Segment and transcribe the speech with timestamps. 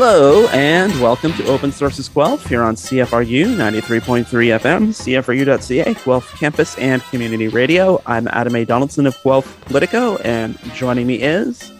[0.00, 6.78] Hello and welcome to Open Sources Guelph here on CFRU 93.3 FM, CFRU.ca, Guelph Campus
[6.78, 8.00] and Community Radio.
[8.06, 8.64] I'm Adam A.
[8.64, 11.72] Donaldson of Guelph Politico, and joining me is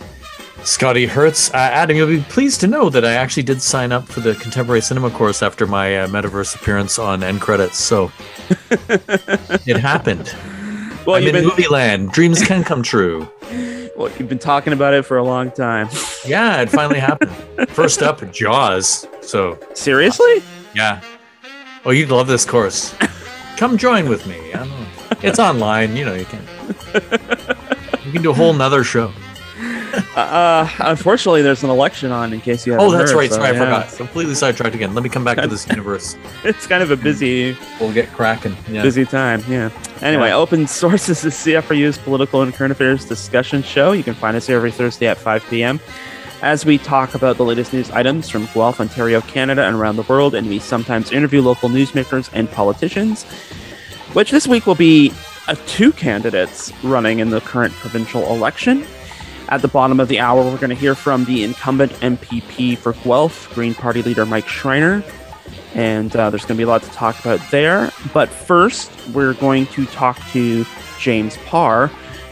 [0.65, 1.55] Scotty Hertz.
[1.55, 4.35] Uh, Adam, you'll be pleased to know that I actually did sign up for the
[4.35, 8.11] contemporary cinema course after my uh, metaverse appearance on End Credits, so
[8.81, 10.35] it happened.
[11.07, 11.45] Well, I'm in been...
[11.45, 12.11] movie land.
[12.11, 13.29] Dreams can come true.
[13.99, 15.89] Well, you've been talking about it for a long time.
[16.25, 17.33] Yeah, it finally happened.
[17.71, 19.09] First up, Jaws.
[19.23, 20.41] So seriously?
[20.73, 21.01] Yeah.
[21.85, 22.95] Oh, you'd love this course.
[23.57, 24.39] Come join with me.
[25.21, 25.97] It's online.
[25.97, 26.47] You know, you can.
[28.05, 29.13] You can do a whole nother show.
[30.17, 32.33] Uh, unfortunately, there's an election on.
[32.33, 32.83] In case you have.
[32.83, 33.31] Oh, that's heard, right.
[33.31, 33.63] So, Sorry, yeah.
[33.63, 33.97] I forgot.
[33.97, 34.95] Completely sidetracked again.
[34.95, 36.17] Let me come back to this universe.
[36.45, 37.57] It's kind of a busy.
[37.81, 38.57] We'll get cracking.
[38.69, 38.83] Yeah.
[38.83, 39.43] Busy time.
[39.49, 39.71] Yeah.
[40.03, 40.37] Anyway, yeah.
[40.37, 43.93] Open Sources is CFRU's political and current affairs discussion show.
[43.93, 45.81] You can find us here every Thursday at 5 p.m.
[46.41, 50.03] As we talk about the latest news items from Guelph, Ontario, Canada, and around the
[50.03, 53.25] world, and we sometimes interview local newsmakers and politicians,
[54.13, 55.13] which this week will be
[55.49, 58.87] uh, two candidates running in the current provincial election.
[59.51, 62.93] At the bottom of the hour, we're going to hear from the incumbent MPP for
[62.93, 65.03] Guelph, Green Party leader Mike Schreiner.
[65.75, 67.91] And uh, there's going to be a lot to talk about there.
[68.13, 70.67] But first, we're going to talk to
[70.99, 71.87] James Parr,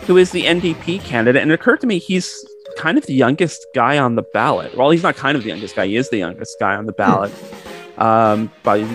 [0.07, 1.41] who is the NDP candidate.
[1.41, 2.45] And it occurred to me he's
[2.77, 4.77] kind of the youngest guy on the ballot.
[4.77, 6.93] Well, he's not kind of the youngest guy, he is the youngest guy on the
[6.93, 7.33] ballot.
[7.97, 8.87] Um, by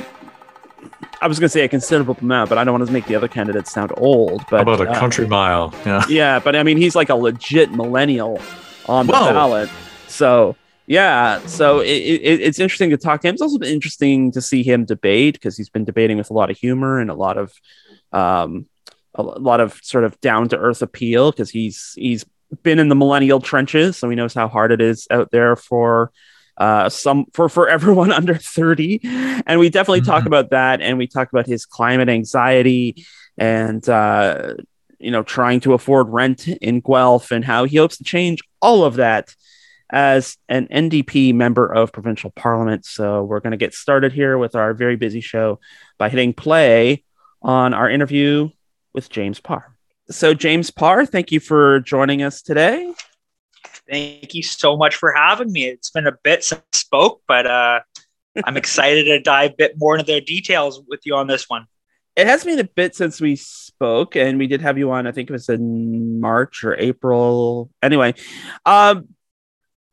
[1.22, 3.16] I was going to say a considerable amount, but I don't want to make the
[3.16, 4.44] other candidates sound old.
[4.50, 5.74] But How about a uh, country mile?
[5.86, 6.04] Yeah.
[6.10, 8.42] Yeah, but I mean, he's like a legit millennial
[8.88, 9.32] on the Whoa.
[9.32, 9.70] ballot.
[10.08, 10.56] So
[10.88, 13.36] yeah, so it, it, it's interesting to talk to him.
[13.36, 16.50] It's also been interesting to see him debate because he's been debating with a lot
[16.50, 17.54] of humor and a lot of,
[18.12, 18.68] um,
[19.14, 22.26] a lot of sort of down to earth appeal because he's he's
[22.64, 26.12] been in the millennial trenches, so he knows how hard it is out there for
[26.62, 29.00] uh, some for for everyone under 30
[29.48, 30.12] and we definitely mm-hmm.
[30.12, 33.04] talk about that and we talk about his climate anxiety
[33.36, 34.54] and uh,
[35.00, 38.84] you know trying to afford rent in guelph and how he hopes to change all
[38.84, 39.36] of that
[39.90, 42.86] as an ndp member of provincial parliament.
[42.86, 45.60] So we're going to get started here with our very busy show
[45.98, 47.04] by hitting play
[47.42, 48.50] on our interview
[48.94, 49.76] with james parr.
[50.12, 52.94] So james parr thank you for joining us today
[53.92, 55.66] Thank you so much for having me.
[55.66, 57.82] It's been a bit since I spoke, but uh,
[58.46, 61.66] I'm excited to dive a bit more into the details with you on this one.
[62.16, 65.08] It has been a bit since we spoke, and we did have you on.
[65.08, 67.70] I think it was in March or April.
[67.82, 68.14] Anyway,
[68.66, 69.10] um,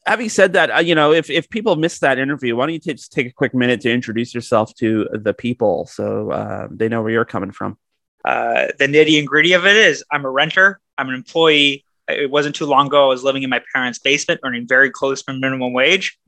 [0.07, 2.81] having said that, uh, you know, if if people missed that interview, why don't you
[2.81, 6.89] t- just take a quick minute to introduce yourself to the people so uh, they
[6.89, 7.77] know where you're coming from.
[8.25, 10.81] Uh, the nitty and gritty of it is, I'm a renter.
[10.97, 13.05] I'm an employee it wasn't too long ago.
[13.05, 16.19] I was living in my parents' basement, earning very close to minimum wage.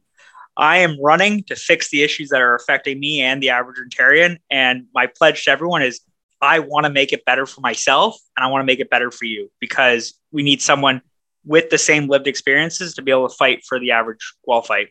[0.57, 4.39] I am running to fix the issues that are affecting me and the average Ontarian.
[4.51, 6.01] And my pledge to everyone is
[6.43, 9.11] I want to make it better for myself and I want to make it better
[9.11, 11.03] for you because we need someone
[11.45, 14.89] with the same lived experiences to be able to fight for the average Guelphite.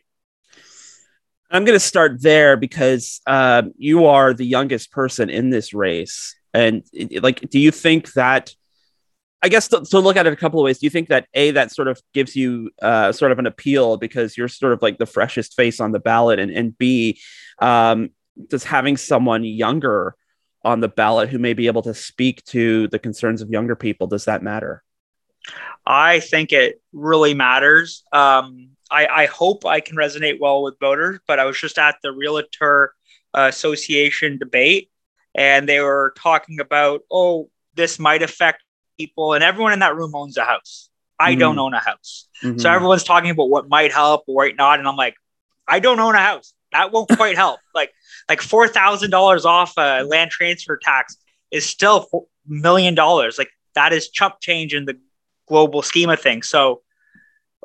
[1.50, 6.36] I'm going to start there because uh, you are the youngest person in this race.
[6.54, 6.84] And
[7.20, 8.54] like, do you think that
[9.42, 10.78] I guess to, to, look at it a couple of ways.
[10.78, 13.96] Do you think that a that sort of gives you uh, sort of an appeal
[13.96, 17.18] because you're sort of like the freshest face on the ballot, and and b
[17.58, 18.10] um,
[18.48, 20.14] does having someone younger
[20.62, 24.06] on the ballot who may be able to speak to the concerns of younger people
[24.06, 24.82] does that matter?
[25.86, 28.04] I think it really matters.
[28.12, 31.96] Um, I, I hope I can resonate well with voters, but I was just at
[32.02, 32.94] the Realtor
[33.32, 34.90] Association debate,
[35.34, 38.62] and they were talking about oh this might affect
[39.00, 40.90] people, and everyone in that room owns a house.
[41.18, 41.40] I mm-hmm.
[41.40, 42.28] don't own a house.
[42.42, 42.58] Mm-hmm.
[42.58, 44.78] So everyone's talking about what might help or might not.
[44.78, 45.14] And I'm like,
[45.66, 46.52] I don't own a house.
[46.72, 47.60] That won't quite help.
[47.74, 47.92] Like,
[48.28, 51.16] like four thousand dollars off a land transfer tax
[51.50, 53.38] is still a million dollars.
[53.38, 54.98] Like that is chump change in the
[55.48, 56.48] global scheme of things.
[56.48, 56.82] So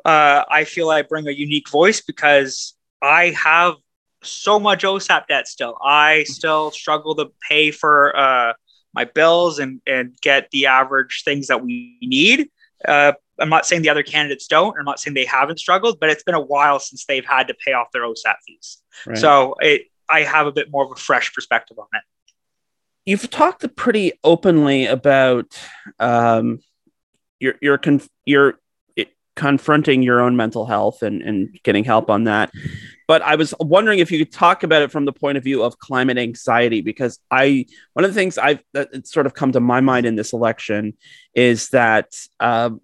[0.04, 3.74] uh, I feel I bring a unique voice because I have
[4.22, 5.76] so much OSAP debt still.
[5.82, 8.52] I still struggle to pay for uh,
[8.96, 12.48] my bills and and get the average things that we need.
[12.84, 14.76] Uh, I'm not saying the other candidates don't.
[14.78, 17.54] I'm not saying they haven't struggled, but it's been a while since they've had to
[17.54, 18.78] pay off their OSAP fees.
[19.06, 19.18] Right.
[19.18, 22.02] So it, I have a bit more of a fresh perspective on it.
[23.04, 25.60] You've talked pretty openly about
[26.00, 26.60] um,
[27.38, 28.58] your your conf- your
[29.36, 32.50] confronting your own mental health and and getting help on that.
[33.06, 35.62] But I was wondering if you could talk about it from the point of view
[35.62, 39.60] of climate anxiety, because I one of the things I've that sort of come to
[39.60, 40.94] my mind in this election
[41.34, 42.80] is that um,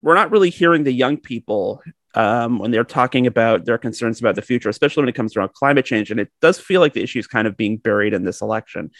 [0.00, 1.82] we're not really hearing the young people
[2.14, 5.52] um, when they're talking about their concerns about the future, especially when it comes around
[5.52, 6.10] climate change.
[6.10, 8.90] And it does feel like the issue is kind of being buried in this election.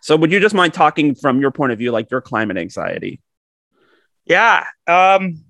[0.00, 3.20] So, would you just mind talking from your point of view, like your climate anxiety?
[4.24, 4.66] Yeah.
[4.86, 5.44] Um,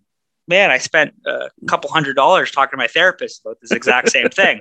[0.52, 4.28] man, I spent a couple hundred dollars talking to my therapist about this exact same
[4.28, 4.60] thing.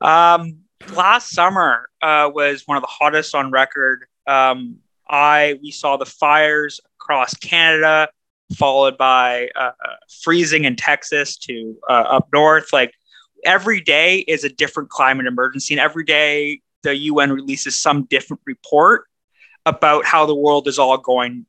[0.00, 0.60] Um,
[0.94, 4.06] last summer uh, was one of the hottest on record.
[4.26, 4.76] Um,
[5.06, 8.08] I we saw the fires across Canada,
[8.56, 12.72] followed by uh, uh, freezing in Texas to uh, up north.
[12.72, 12.94] Like
[13.44, 18.40] every day is a different climate emergency, and every day the UN releases some different
[18.46, 19.04] report
[19.66, 21.44] about how the world is all going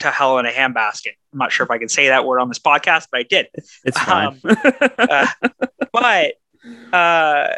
[0.00, 1.12] to hell in a handbasket.
[1.32, 3.48] I'm not sure if I can say that word on this podcast, but I did.
[3.84, 4.28] It's fine.
[4.28, 4.40] Um,
[4.98, 5.26] uh,
[5.92, 6.34] but
[6.92, 7.48] uh,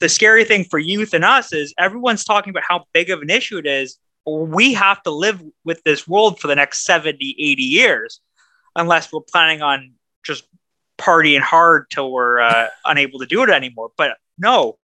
[0.00, 3.30] the scary thing for youth and us is everyone's talking about how big of an
[3.30, 3.98] issue it is.
[4.26, 8.20] We have to live with this world for the next 70, 80 years,
[8.76, 9.92] unless we're planning on
[10.22, 10.44] just
[10.98, 13.90] partying hard till we're uh, unable to do it anymore.
[13.96, 14.78] But no.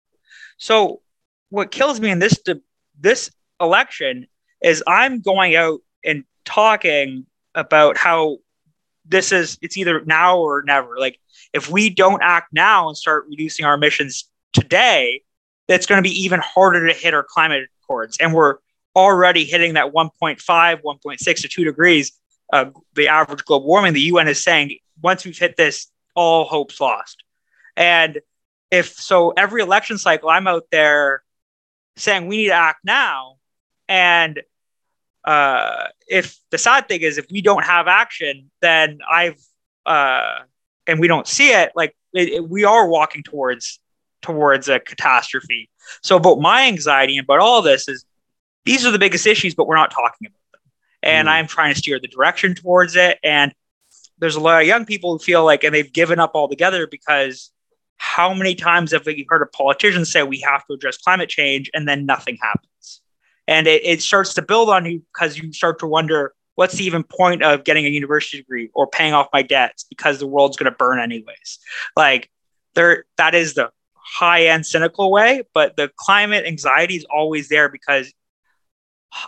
[0.57, 1.01] So
[1.49, 2.39] what kills me in this
[2.99, 4.27] this election
[4.61, 7.25] is I'm going out and talking
[7.55, 8.37] about how
[9.05, 10.97] this is it's either now or never.
[10.97, 11.19] Like
[11.53, 15.21] if we don't act now and start reducing our emissions today,
[15.67, 18.17] that's going to be even harder to hit our climate accords.
[18.19, 18.57] And we're
[18.95, 22.11] already hitting that 1.5, 1.6 to 2 degrees,
[22.51, 22.65] uh,
[22.95, 23.93] the average global warming.
[23.93, 27.23] The UN is saying once we've hit this, all hope's lost.
[27.75, 28.19] And
[28.69, 31.23] if so, every election cycle, I'm out there
[31.97, 33.35] saying we need to act now.
[33.87, 34.41] And
[35.25, 39.41] uh, if the sad thing is, if we don't have action, then I've
[39.85, 40.39] uh,
[40.87, 43.79] and we don't see it, like it, it, we are walking towards
[44.21, 45.69] towards a catastrophe.
[46.03, 48.05] So, about my anxiety and about all this is
[48.65, 50.61] these are the biggest issues, but we're not talking about them.
[51.03, 51.31] And mm.
[51.31, 53.17] I'm trying to steer the direction towards it.
[53.23, 53.53] And
[54.19, 57.51] there's a lot of young people who feel like, and they've given up altogether because
[57.97, 61.69] how many times have we heard a politician say we have to address climate change
[61.73, 63.00] and then nothing happens?
[63.47, 66.85] And it, it starts to build on you because you start to wonder what's the
[66.85, 70.57] even point of getting a university degree or paying off my debts because the world's
[70.57, 71.59] going to burn anyways?
[71.95, 72.29] Like,
[72.75, 77.69] there, that is the high end cynical way, but the climate anxiety is always there
[77.69, 78.13] because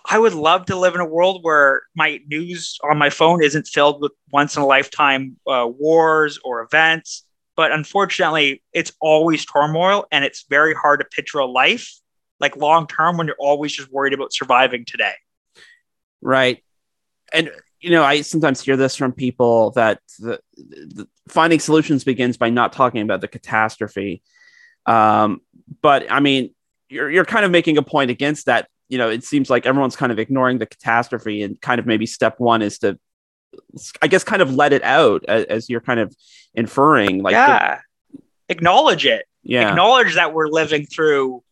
[0.09, 3.67] I would love to live in a world where my news on my phone isn't
[3.67, 7.23] filled with once in a lifetime uh, wars or events.
[7.55, 11.93] But unfortunately, it's always turmoil and it's very hard to picture a life
[12.43, 15.13] like long term when you're always just worried about surviving today.
[16.21, 16.63] Right.
[17.33, 22.37] And you know, I sometimes hear this from people that the, the finding solutions begins
[22.37, 24.21] by not talking about the catastrophe
[24.85, 25.41] um,
[25.81, 26.53] but I mean,
[26.89, 28.67] you're you're kind of making a point against that.
[28.89, 32.05] You know, it seems like everyone's kind of ignoring the catastrophe, and kind of maybe
[32.05, 32.99] step one is to,
[34.01, 36.15] I guess, kind of let it out as, as you're kind of
[36.53, 37.23] inferring.
[37.23, 37.79] Like, yeah,
[38.11, 39.25] the, acknowledge it.
[39.41, 41.43] Yeah, acknowledge that we're living through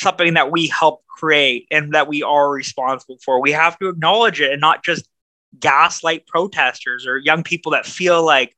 [0.00, 3.40] something that we help create and that we are responsible for.
[3.40, 5.08] We have to acknowledge it and not just
[5.58, 8.56] gaslight protesters or young people that feel like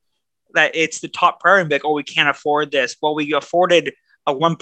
[0.53, 1.69] that it's the top priority.
[1.69, 2.95] Like, oh, we can't afford this.
[3.01, 3.93] Well, we afforded
[4.25, 4.57] a one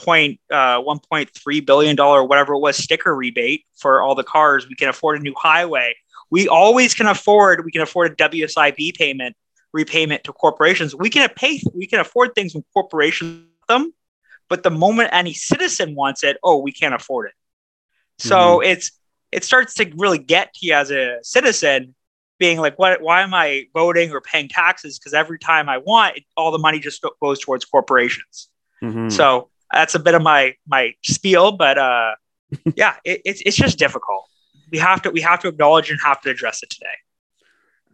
[0.51, 4.67] uh, one point three billion dollar whatever it was sticker rebate for all the cars.
[4.67, 5.96] We can afford a new highway.
[6.29, 7.65] We always can afford.
[7.65, 9.36] We can afford a WSIB payment
[9.74, 10.96] repayment to corporations.
[10.96, 11.62] We can pay.
[11.74, 13.94] We can afford things when corporations them,
[14.50, 17.34] but the moment any citizen wants it, oh, we can't afford it.
[18.18, 18.72] So mm-hmm.
[18.72, 18.92] it's
[19.32, 21.96] it starts to really get to you as a citizen
[22.40, 25.00] being like, what, why am I voting or paying taxes?
[25.00, 28.50] Because every time I want, it, all the money just goes towards corporations.
[28.84, 29.10] Mm-hmm.
[29.10, 32.16] So that's a bit of my my spiel, but uh,
[32.75, 34.25] yeah, it, it's it's just difficult.
[34.72, 36.88] We have to we have to acknowledge and have to address it today.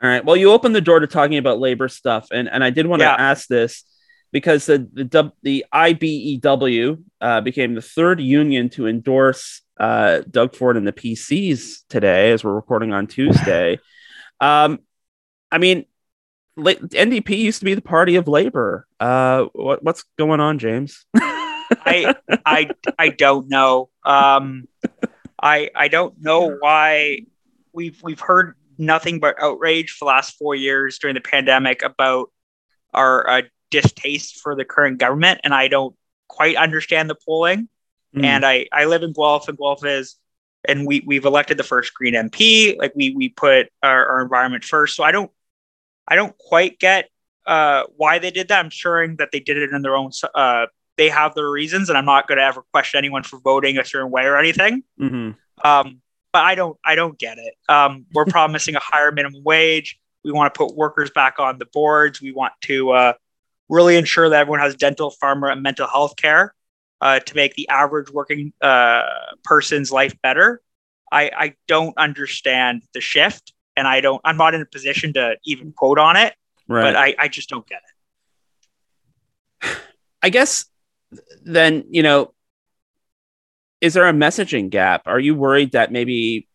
[0.04, 0.26] All right.
[0.26, 3.02] Well, you opened the door to talking about labor stuff, and and I did want
[3.02, 3.16] to yeah.
[3.18, 3.84] ask this
[4.32, 10.78] because the the the IBEW uh, became the third union to endorse uh, Doug Ford
[10.78, 13.80] and the PCs today, as we're recording on Tuesday.
[14.40, 14.80] Um,
[15.52, 15.86] I mean,
[16.58, 18.88] NDP used to be the party of labor.
[19.00, 21.06] Uh, what, what's going on, James?
[21.16, 23.90] I I I don't know.
[24.04, 24.68] Um,
[25.42, 27.26] I I don't know why
[27.72, 32.32] we've we've heard nothing but outrage for the last four years during the pandemic about
[32.94, 35.96] our uh, distaste for the current government, and I don't
[36.28, 37.68] quite understand the polling.
[38.16, 38.24] Mm.
[38.24, 40.18] And I I live in Guelph, and Guelph is
[40.68, 42.78] and we we've elected the first green MP.
[42.78, 44.96] Like we we put our, our environment first.
[44.96, 45.32] So I don't
[46.08, 47.10] I don't quite get
[47.46, 48.64] uh, why they did that.
[48.64, 50.12] I'm sure that they did it in their own.
[50.36, 53.78] Uh, they have their reasons, and I'm not going to ever question anyone for voting
[53.78, 54.84] a certain way or anything.
[55.00, 55.68] Mm-hmm.
[55.68, 56.02] Um,
[56.32, 57.56] but I don't I don't get it.
[57.68, 60.00] Um, we're promising a higher minimum wage.
[60.24, 62.22] We want to put workers back on the boards.
[62.22, 63.14] We want to uh,
[63.72, 66.54] really ensure that everyone has dental, pharma, and mental health care
[67.00, 69.04] uh, to make the average working uh,
[69.44, 70.62] person's life better.
[71.12, 74.22] I, I don't understand the shift, and I don't.
[74.24, 76.36] I'm not in a position to even quote on it,
[76.68, 76.84] right.
[76.84, 77.82] but I, I just don't get
[79.64, 79.78] it.
[80.22, 80.66] I guess
[81.44, 82.34] then you know,
[83.80, 85.04] is there a messaging gap?
[85.06, 86.48] Are you worried that maybe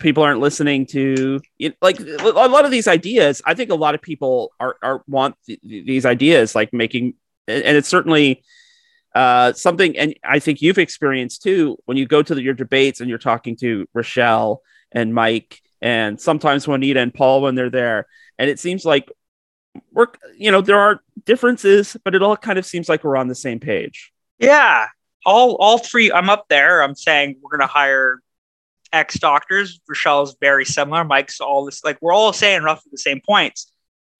[0.00, 1.40] people aren't listening to
[1.80, 3.42] like a lot of these ideas?
[3.44, 7.14] I think a lot of people are, are want th- these ideas, like making,
[7.46, 8.42] and it's certainly
[9.14, 13.00] uh, something, and I think you've experienced too when you go to the, your debates
[13.00, 18.06] and you're talking to Rochelle and Mike, and sometimes Juanita and Paul when they're there,
[18.38, 19.10] and it seems like
[19.92, 23.28] we're, you know, there are differences, but it all kind of seems like we're on
[23.28, 24.12] the same page.
[24.38, 24.86] Yeah,
[25.24, 26.10] all all three.
[26.10, 26.82] I'm up there.
[26.82, 28.20] I'm saying we're going to hire
[28.94, 29.80] X doctors.
[29.88, 31.04] Rochelle's very similar.
[31.04, 33.70] Mike's all this like we're all saying roughly the same points.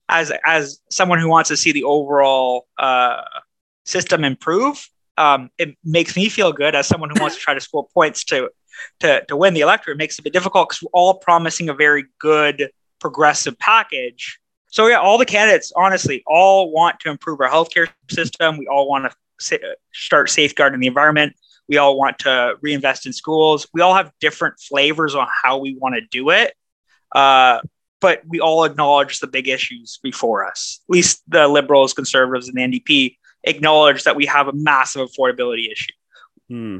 [0.09, 3.21] As as someone who wants to see the overall uh,
[3.85, 7.61] system improve, um, it makes me feel good as someone who wants to try to
[7.61, 8.49] score points to
[8.99, 9.95] to to win the electorate.
[9.95, 14.39] It makes it a bit difficult because we're all promising a very good progressive package.
[14.67, 18.57] So yeah, all the candidates, honestly, all want to improve our healthcare system.
[18.57, 21.35] We all want to start safeguarding the environment.
[21.67, 23.67] We all want to reinvest in schools.
[23.73, 26.53] We all have different flavors on how we want to do it.
[27.13, 27.59] Uh,
[28.01, 30.81] but we all acknowledge the big issues before us.
[30.89, 35.71] At least the liberals, conservatives, and the NDP acknowledge that we have a massive affordability
[35.71, 35.93] issue.
[36.49, 36.79] Hmm.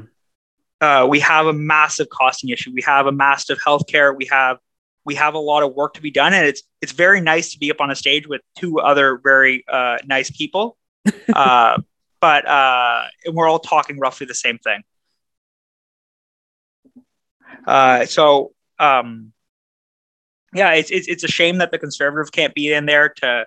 [0.81, 2.71] Uh, we have a massive costing issue.
[2.73, 4.15] We have a massive healthcare.
[4.15, 4.57] We have
[5.05, 7.59] we have a lot of work to be done, and it's it's very nice to
[7.59, 10.77] be up on a stage with two other very uh, nice people.
[11.33, 11.77] Uh,
[12.25, 13.03] but uh,
[13.33, 14.81] we're all talking roughly the same thing.
[17.67, 19.31] Uh, so um,
[20.51, 23.45] yeah, it's, it's it's a shame that the conservative can't be in there to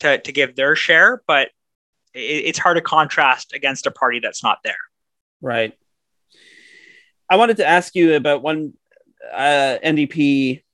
[0.00, 1.48] to to give their share, but
[2.12, 4.76] it, it's hard to contrast against a party that's not there.
[5.40, 5.72] Right.
[7.30, 8.74] I wanted to ask you about one
[9.32, 10.64] uh, NDP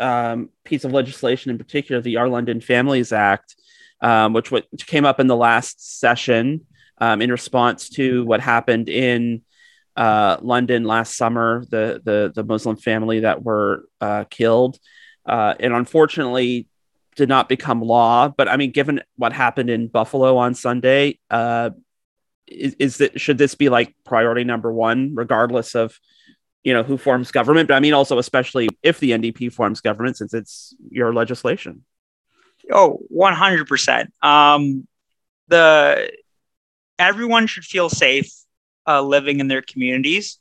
[0.00, 3.54] um, piece of legislation in particular, the Our London Families Act,
[4.00, 6.66] um, which, which came up in the last session
[6.98, 9.42] um, in response to what happened in
[9.96, 14.78] uh, London last summer, the, the, the Muslim family that were uh, killed.
[15.26, 16.68] Uh, and unfortunately,
[17.16, 18.28] did not become law.
[18.28, 21.70] But I mean, given what happened in Buffalo on Sunday, uh,
[22.46, 25.98] is, is that should this be like priority number one, regardless of
[26.62, 27.68] you know who forms government?
[27.68, 31.84] But I mean, also especially if the NDP forms government, since it's your legislation.
[32.72, 34.12] Oh, 100 percent.
[34.22, 34.86] Um,
[35.48, 36.10] the
[36.98, 38.32] everyone should feel safe
[38.86, 40.38] uh, living in their communities.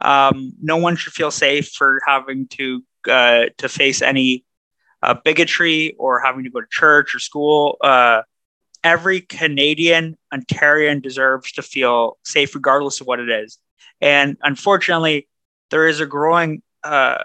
[0.00, 4.44] Um, no one should feel safe for having to uh, to face any
[5.02, 7.76] uh, bigotry or having to go to church or school.
[7.80, 8.22] Uh,
[8.82, 13.58] every Canadian Ontarian deserves to feel safe, regardless of what it is.
[14.00, 15.28] And unfortunately,
[15.70, 16.62] there is a growing.
[16.82, 17.18] Uh,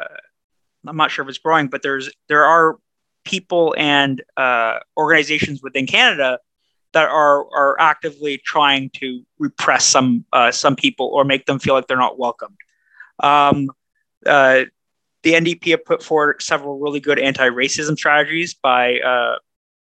[0.88, 2.78] I'm not sure if it's growing, but there's there are
[3.26, 6.40] people and uh, organizations within Canada
[6.94, 11.74] that are are actively trying to repress some uh, some people or make them feel
[11.74, 12.58] like they're not welcomed.
[13.22, 13.70] Um,
[14.26, 14.64] uh,
[15.24, 19.38] the NDP have put forward several really good anti-racism strategies by uh,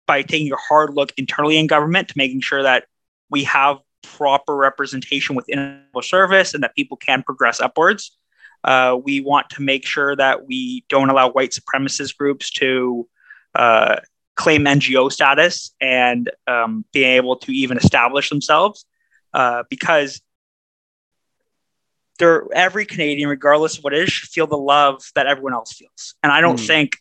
[0.06, 2.86] by taking a hard look internally in government to making sure that
[3.30, 8.18] we have proper representation within the service and that people can progress upwards.
[8.64, 13.08] Uh, we want to make sure that we don't allow white supremacist groups to
[13.56, 13.98] uh,
[14.38, 18.86] claim NGO status and um, being able to even establish themselves
[19.34, 20.22] uh, because
[22.20, 25.74] they're every Canadian, regardless of what it is, should feel the love that everyone else
[25.74, 26.15] feels.
[26.24, 26.67] And I don't mm.
[26.67, 26.98] think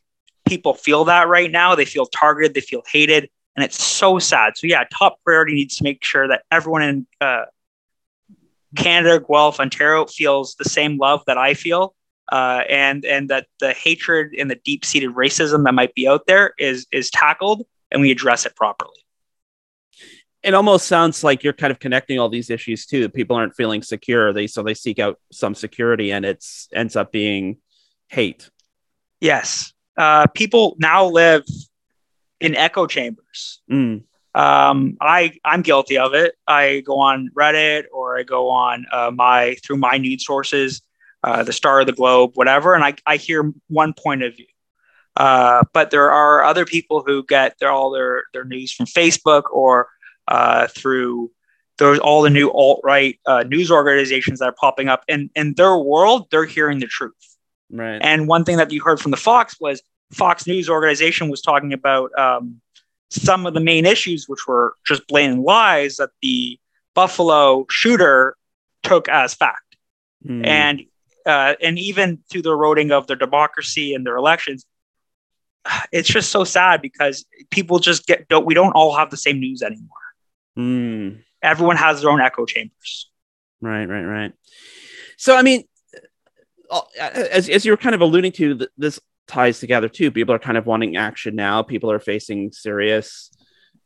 [0.46, 1.74] people feel that right now.
[1.74, 4.56] They feel targeted, they feel hated, and it's so sad.
[4.56, 7.44] So yeah, top priority needs to make sure that everyone in uh,
[8.76, 11.94] Canada, Guelph, Ontario feels the same love that I feel
[12.30, 16.26] uh, and and that the hatred and the deep seated racism that might be out
[16.26, 19.04] there is is tackled and we address it properly.
[20.42, 23.09] It almost sounds like you're kind of connecting all these issues too.
[23.09, 27.11] People aren't feeling secure, they so they seek out some security, and it's ends up
[27.11, 27.59] being
[28.09, 28.49] hate.
[29.21, 31.45] Yes, uh, people now live
[32.40, 33.61] in echo chambers.
[33.71, 34.04] Mm.
[34.35, 36.35] Um, I I'm guilty of it.
[36.47, 40.83] I go on Reddit or I go on uh, my through my news sources
[41.26, 44.47] uh, the Star of the Globe, whatever, and I, I hear one point of view.
[45.16, 49.42] Uh, but there are other people who get their, all their, their news from Facebook
[49.50, 49.88] or
[50.28, 51.30] uh, through
[51.78, 55.04] there's all the new alt right uh, news organizations that are popping up.
[55.09, 57.12] And in their world, they're hearing the truth.
[57.71, 57.99] Right.
[58.00, 61.73] And one thing that you heard from the Fox was Fox News organization was talking
[61.73, 62.61] about um,
[63.11, 66.59] some of the main issues, which were just blatant lies that the
[66.95, 68.37] Buffalo shooter
[68.83, 69.76] took as fact.
[70.26, 70.47] Mm.
[70.47, 70.85] And
[71.26, 74.64] uh, and even through the eroding of their democracy and their elections,
[75.92, 79.40] it's just so sad because people just get don't we don't all have the same
[79.40, 79.88] news anymore.
[80.56, 81.23] Mm.
[81.42, 83.11] Everyone has their own echo chambers.
[83.61, 84.33] Right, right, right.
[85.16, 85.64] So I mean,
[86.71, 90.11] uh, as as you're kind of alluding to, this ties together too.
[90.11, 91.62] People are kind of wanting action now.
[91.62, 93.30] People are facing serious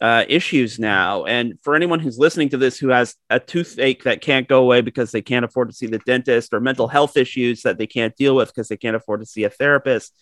[0.00, 1.24] uh, issues now.
[1.24, 4.80] And for anyone who's listening to this who has a toothache that can't go away
[4.80, 8.16] because they can't afford to see the dentist or mental health issues that they can't
[8.16, 10.16] deal with because they can't afford to see a therapist,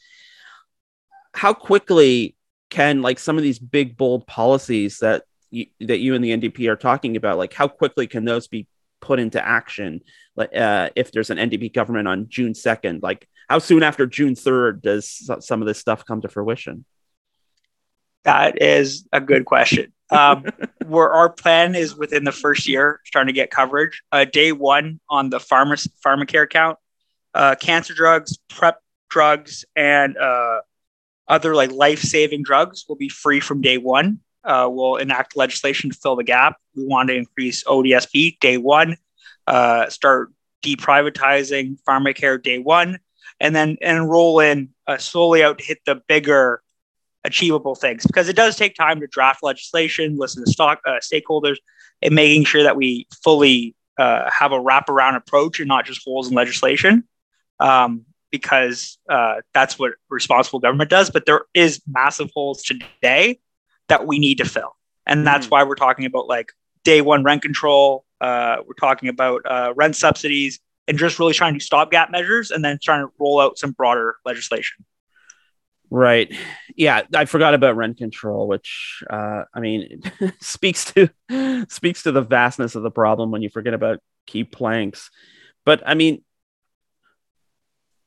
[1.32, 2.34] how quickly
[2.70, 6.68] can like some of these big bold policies that you, that you and the NDP
[6.68, 8.66] are talking about, like how quickly can those be
[9.00, 10.00] put into action?
[10.34, 14.34] Like uh, if there's an NDP government on June second, like how soon after June
[14.34, 16.84] third does some of this stuff come to fruition?
[18.24, 19.92] That is a good question.
[20.10, 20.46] Um,
[20.86, 24.02] where our plan is within the first year, starting to get coverage.
[24.10, 26.78] Uh, day one on the pharma pharmacare account,
[27.34, 30.60] uh, cancer drugs, prep drugs, and uh,
[31.28, 34.20] other like life saving drugs will be free from day one.
[34.44, 36.56] Uh, we'll enact legislation to fill the gap.
[36.74, 38.96] We want to increase ODSP day one,
[39.46, 40.32] uh, start
[40.64, 42.98] deprivatizing pharmacare day one,
[43.40, 46.62] and then enroll in uh, slowly out to hit the bigger
[47.24, 51.56] achievable things because it does take time to draft legislation, listen to stock uh, stakeholders,
[52.02, 56.28] and making sure that we fully uh, have a wraparound approach and not just holes
[56.28, 57.04] in legislation.
[57.60, 61.10] Um, because uh, that's what responsible government does.
[61.10, 63.40] But there is massive holes today
[63.88, 64.76] that we need to fill,
[65.06, 65.50] and that's mm.
[65.50, 66.52] why we're talking about like
[66.84, 68.04] day one rent control.
[68.20, 72.64] Uh, we're talking about uh, rent subsidies and just really trying to stopgap measures, and
[72.64, 74.84] then trying to roll out some broader legislation.
[75.90, 76.34] Right.
[76.76, 80.02] Yeah, I forgot about rent control, which uh, I mean
[80.40, 81.08] speaks to
[81.68, 85.10] speaks to the vastness of the problem when you forget about key planks.
[85.64, 86.22] But I mean,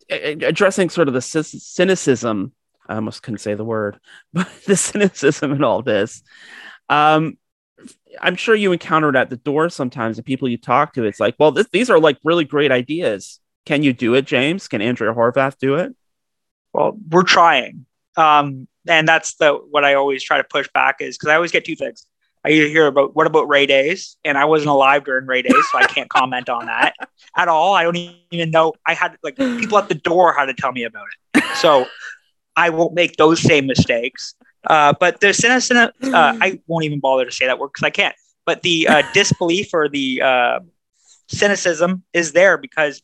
[0.10, 2.54] addressing sort of the cynicism,
[2.88, 4.00] I almost couldn't say the word,
[4.34, 6.22] but the cynicism in all this.
[6.89, 7.38] Um,
[8.22, 10.17] I'm sure you encounter it at the door sometimes.
[10.17, 13.39] The people you talk to, it's like, well, this, these are like really great ideas.
[13.65, 14.67] Can you do it, James?
[14.67, 15.96] Can Andrea Horwath do it?
[16.73, 17.86] Well, we're trying.
[18.15, 21.51] Um, and that's the what I always try to push back is because I always
[21.51, 22.05] get two things.
[22.43, 25.77] I hear about what about Rae Days, and I wasn't alive during Rae Days, so
[25.77, 26.95] I can't comment on that
[27.38, 27.73] at all.
[27.73, 27.97] I don't
[28.31, 28.73] even know.
[28.86, 31.05] I had like people at the door had to tell me about
[31.36, 31.86] it, so
[32.55, 34.34] I won't make those same mistakes.
[34.65, 37.89] Uh, but the cynicism, uh, I won't even bother to say that word because I
[37.89, 38.15] can't.
[38.45, 40.60] But the uh, disbelief or the uh,
[41.27, 43.01] cynicism is there because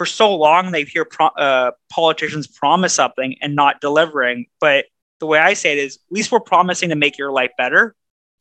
[0.00, 4.46] for so long they hear pro- uh, politicians promise something and not delivering.
[4.58, 4.86] But
[5.18, 7.94] the way I say it is, at least we're promising to make your life better,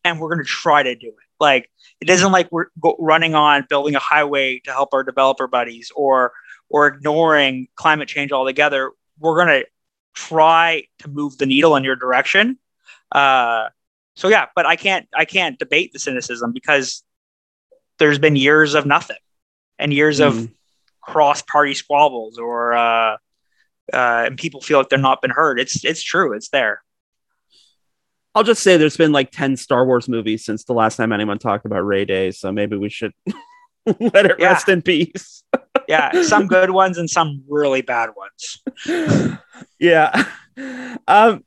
[0.05, 1.15] and we're going to try to do it.
[1.37, 1.69] Like
[1.99, 5.91] it isn't like we're go- running on building a highway to help our developer buddies
[5.93, 6.31] or
[6.69, 8.93] or ignoring climate change altogether.
[9.19, 9.67] We're going to
[10.13, 12.57] try to move the needle in your direction.
[13.11, 13.67] Uh,
[14.15, 17.03] so yeah, but I can't I can't debate the cynicism because
[17.97, 19.17] there's been years of nothing
[19.77, 20.27] and years mm.
[20.27, 20.49] of
[21.09, 23.17] cross party squabbles or uh,
[23.91, 25.59] uh, and people feel like they're not been heard.
[25.59, 26.33] It's it's true.
[26.33, 26.83] It's there.
[28.35, 31.39] I'll just say there's been like 10 Star Wars movies since the last time anyone
[31.39, 33.11] talked about Rae Day, so maybe we should
[33.99, 34.49] let it yeah.
[34.49, 35.43] rest in peace.
[35.87, 39.25] yeah, some good ones and some really bad ones.
[39.79, 40.25] yeah.
[41.07, 41.43] Um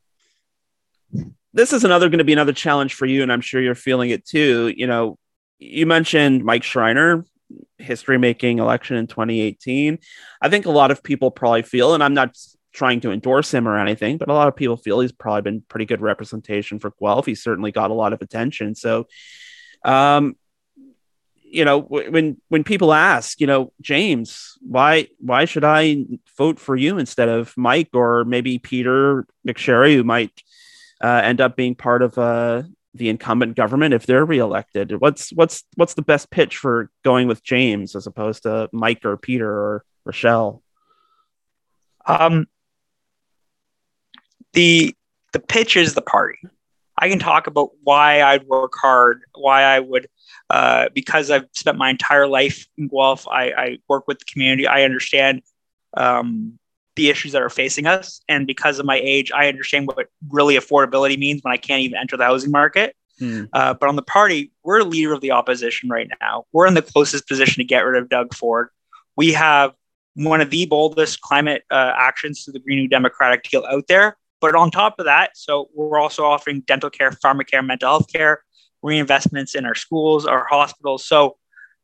[1.55, 4.09] this is another going to be another challenge for you and I'm sure you're feeling
[4.11, 4.73] it too.
[4.75, 5.19] You know,
[5.59, 7.25] you mentioned Mike Schreiner
[7.83, 9.99] history making election in 2018.
[10.41, 12.37] I think a lot of people probably feel, and I'm not
[12.73, 15.63] trying to endorse him or anything, but a lot of people feel he's probably been
[15.69, 17.27] pretty good representation for Guelph.
[17.27, 18.75] He's certainly got a lot of attention.
[18.75, 19.07] So,
[19.85, 20.37] um,
[21.45, 26.07] you know, when when people ask, you know, James, why why should I
[26.39, 30.33] vote for you instead of Mike or maybe Peter McSherry, who might
[31.03, 32.63] uh, end up being part of uh,
[32.95, 35.01] the incumbent government if they're reelected?
[35.01, 39.17] What's what's what's the best pitch for going with James as opposed to Mike or
[39.17, 40.63] Peter or Rochelle?
[42.07, 42.47] Um,
[44.53, 44.95] the
[45.33, 46.39] the pitch is the party.
[46.99, 50.09] I can talk about why I'd work hard, why I would,
[50.51, 53.27] uh, because I've spent my entire life in Guelph.
[53.27, 54.67] I, I work with the community.
[54.67, 55.43] I understand
[55.97, 56.59] um,
[56.97, 58.21] the issues that are facing us.
[58.29, 61.99] And because of my age, I understand what really affordability means when I can't even
[61.99, 62.95] enter the housing market.
[63.19, 63.45] Hmm.
[63.53, 66.45] Uh, but on the party, we're a leader of the opposition right now.
[66.53, 68.69] We're in the closest position to get rid of Doug Ford.
[69.17, 69.73] We have
[70.15, 74.17] one of the boldest climate uh, actions to the Green New Democratic deal out there.
[74.41, 78.43] but on top of that, so we're also offering dental care, pharmacare, mental health care,
[78.85, 81.05] reinvestments in our schools, our hospitals.
[81.05, 81.37] So,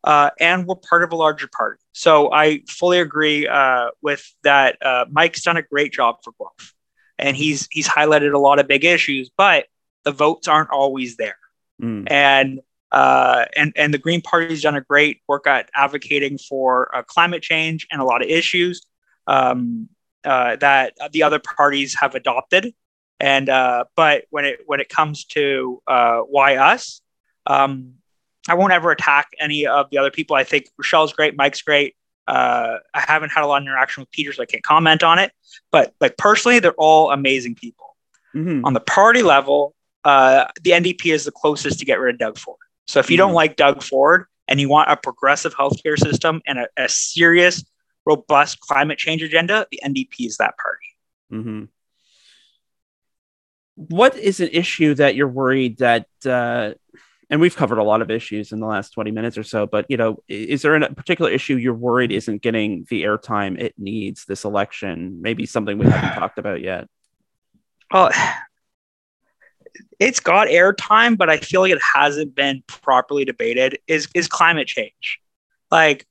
[0.04, 1.80] uh, and we're part of a larger party.
[1.92, 4.78] So I fully agree uh, with that.
[4.80, 6.74] Uh, Mike's done a great job for Guelph,
[7.18, 9.66] and he's he's highlighted a lot of big issues, but
[10.04, 11.38] the votes aren't always there.
[11.82, 12.10] Mm.
[12.10, 17.02] And uh, and and the Green Party's done a great work at advocating for uh,
[17.02, 18.82] climate change and a lot of issues
[19.26, 19.88] um,
[20.24, 22.74] uh, that the other parties have adopted.
[23.20, 27.00] And uh, but when it when it comes to uh, why us,
[27.46, 27.94] um,
[28.48, 30.34] I won't ever attack any of the other people.
[30.36, 31.94] I think Rochelle's great, Mike's great.
[32.26, 35.18] Uh, I haven't had a lot of interaction with Peter, so I can't comment on
[35.18, 35.32] it.
[35.70, 37.96] But like personally, they're all amazing people.
[38.34, 38.64] Mm-hmm.
[38.64, 42.38] On the party level, uh, the NDP is the closest to get rid of Doug
[42.38, 42.58] Ford.
[42.86, 43.28] So if you mm-hmm.
[43.28, 47.64] don't like Doug Ford and you want a progressive healthcare system and a, a serious,
[48.04, 50.86] robust climate change agenda, the NDP is that party.
[51.32, 51.64] Mm-hmm.
[53.76, 56.06] What is an issue that you're worried that?
[56.24, 56.72] Uh,
[57.30, 59.86] and we've covered a lot of issues in the last 20 minutes or so, but
[59.88, 64.24] you know, is there a particular issue you're worried isn't getting the airtime it needs
[64.24, 65.20] this election?
[65.20, 66.88] Maybe something we haven't talked about yet.
[67.92, 68.10] Oh,
[70.00, 73.78] it's got airtime, but I feel like it hasn't been properly debated.
[73.86, 75.20] Is is climate change?
[75.70, 76.06] Like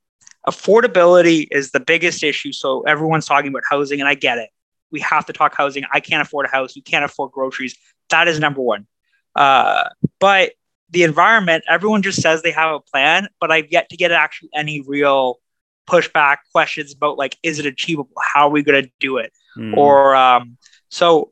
[0.47, 2.51] affordability is the biggest issue.
[2.51, 4.49] So everyone's talking about housing, and I get it.
[4.91, 5.83] We have to talk housing.
[5.91, 6.75] I can't afford a house.
[6.75, 7.75] You can't afford groceries.
[8.09, 8.87] That is number one.
[9.35, 10.53] Uh, but
[10.89, 14.49] the environment, everyone just says they have a plan, but I've yet to get actually
[14.53, 15.39] any real
[15.87, 18.11] pushback questions about like, is it achievable?
[18.21, 19.31] How are we going to do it?
[19.57, 19.75] Mm.
[19.75, 20.57] Or um,
[20.89, 21.31] so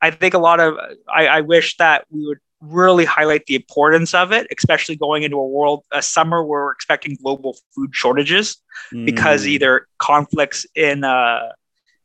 [0.00, 0.76] I think a lot of
[1.12, 5.36] I, I wish that we would really highlight the importance of it, especially going into
[5.36, 8.56] a world, a summer where we're expecting global food shortages
[8.92, 9.04] mm.
[9.04, 11.52] because either conflicts in uh,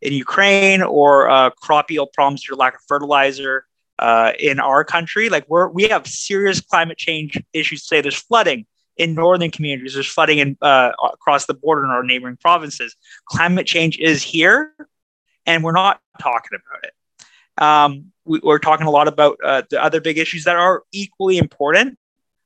[0.02, 3.66] in Ukraine or uh, crop yield problems due to lack of fertilizer
[4.02, 5.30] uh, in our country.
[5.30, 7.88] Like we're we have serious climate change issues.
[7.88, 8.66] Say there's flooding
[8.98, 12.96] in northern communities, there's flooding in uh, across the border in our neighboring provinces.
[13.26, 14.74] Climate change is here,
[15.46, 16.94] and we're not talking about it.
[17.62, 21.38] Um, we, are talking a lot about uh, the other big issues that are equally
[21.38, 21.98] important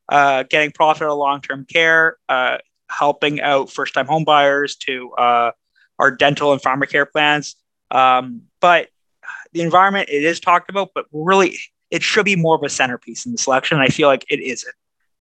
[0.09, 2.57] uh, getting profit out of long term care, uh,
[2.89, 5.51] helping out first time homebuyers to uh,
[5.99, 7.55] our dental and pharmacare plans.
[7.91, 8.89] Um, but
[9.55, 11.57] the environment, it is talked about, but really,
[11.89, 13.79] it should be more of a centerpiece in the selection.
[13.79, 14.75] I feel like it isn't.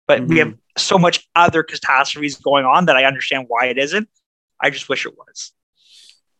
[0.07, 0.29] But mm-hmm.
[0.29, 4.07] we have so much other catastrophes going on that I understand why it isn't.
[4.61, 5.51] I just wish it was.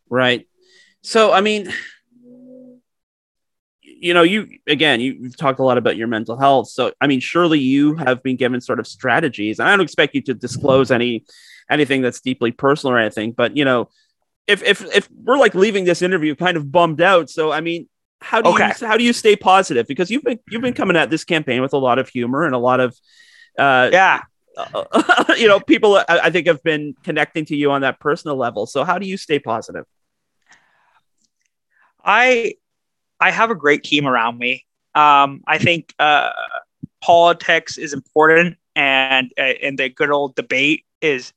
[0.08, 0.48] Right.
[1.02, 1.74] So, I mean,
[3.82, 6.70] you know, you again, you, have talked a lot about your mental health.
[6.70, 9.60] So, I mean, surely you have been given sort of strategies.
[9.60, 11.26] And I don't expect you to disclose any
[11.72, 13.90] anything that's deeply personal or anything, but you know,
[14.50, 17.88] if if if we're like leaving this interview kind of bummed out, so I mean,
[18.20, 18.74] how do okay.
[18.80, 19.88] you how do you stay positive?
[19.88, 22.56] Because you've been you've been coming at this campaign with a lot of humor and
[22.56, 22.98] a lot of
[23.58, 24.22] uh, yeah.
[25.38, 28.66] you know, people I, I think have been connecting to you on that personal level.
[28.66, 29.86] So, how do you stay positive?
[32.04, 32.56] I
[33.20, 34.66] I have a great team around me.
[34.96, 36.32] Um, I think uh,
[37.02, 41.32] politics is important, and uh, and the good old debate is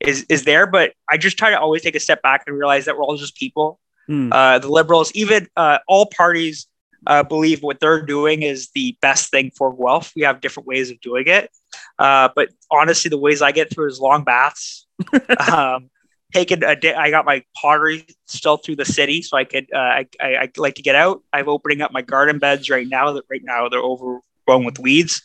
[0.00, 0.66] is is there.
[0.66, 3.16] But I just try to always take a step back and realize that we're all
[3.16, 3.80] just people.
[4.08, 4.30] Mm.
[4.32, 6.66] Uh, the liberals, even uh, all parties,
[7.06, 10.12] uh, believe what they're doing is the best thing for Guelph.
[10.16, 11.50] We have different ways of doing it,
[11.98, 14.86] uh, but honestly, the ways I get through is long baths.
[15.52, 15.90] um,
[16.32, 16.94] taken a day.
[16.94, 19.68] I got my pottery still through the city, so I could.
[19.72, 21.22] Uh, I, I, I like to get out.
[21.32, 23.12] I'm opening up my garden beds right now.
[23.12, 25.22] That right now they're overgrown with weeds,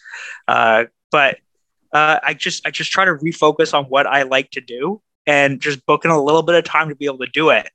[0.48, 1.38] uh, but
[1.94, 5.62] uh, I just I just try to refocus on what I like to do and
[5.62, 7.70] just booking a little bit of time to be able to do it.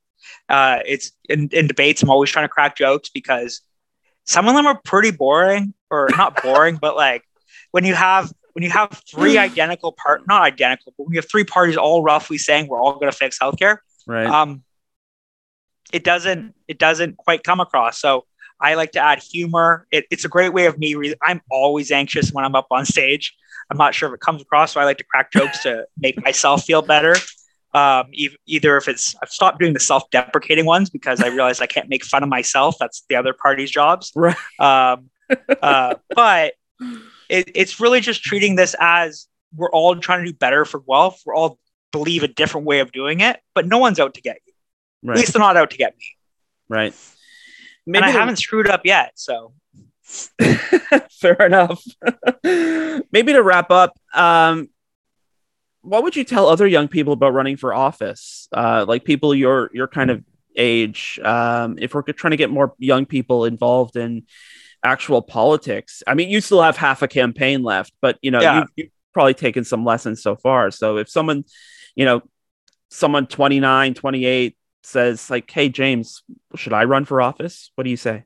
[0.48, 2.02] Uh, it's in, in debates.
[2.02, 3.62] I'm always trying to crack jokes because
[4.24, 7.22] some of them are pretty boring, or not boring, but like
[7.70, 11.30] when you have when you have three identical part, not identical, but when you have
[11.30, 14.26] three parties all roughly saying we're all going to fix healthcare, right?
[14.26, 14.64] Um,
[15.92, 18.00] it doesn't it doesn't quite come across.
[18.00, 18.24] So
[18.60, 19.86] I like to add humor.
[19.92, 20.94] It, it's a great way of me.
[20.94, 23.34] Re- I'm always anxious when I'm up on stage.
[23.70, 26.22] I'm not sure if it comes across, so I like to crack jokes to make
[26.22, 27.14] myself feel better.
[27.74, 31.66] Um, e- either if it's I've stopped doing the self-deprecating ones because I realize I
[31.66, 32.76] can't make fun of myself.
[32.80, 34.10] That's the other party's jobs.
[34.16, 34.36] Right.
[34.58, 35.10] Um,
[35.62, 36.54] uh, but
[37.28, 41.20] it, it's really just treating this as we're all trying to do better for Guelph.
[41.26, 41.58] We're all
[41.92, 44.52] believe a different way of doing it, but no one's out to get you.
[45.02, 45.14] Right.
[45.14, 46.04] At least they're not out to get me.
[46.68, 46.94] Right.
[47.86, 49.12] Maybe and I haven't screwed up yet.
[49.14, 49.52] So
[51.10, 51.82] fair enough.
[53.12, 54.68] Maybe to wrap up, um,
[55.82, 58.48] what would you tell other young people about running for office?
[58.52, 60.24] Uh, like people you're you're kind of
[60.56, 64.26] age, um, if we're trying to get more young people involved in
[64.84, 68.58] actual politics, I mean, you still have half a campaign left, but you know, Yeah.
[68.60, 70.70] you've, you've probably taken some lessons so far.
[70.70, 71.44] So if someone,
[71.94, 72.22] you know,
[72.90, 76.22] someone 29, 28 says like, "Hey, James,
[76.56, 78.24] should I run for office?" What do you say?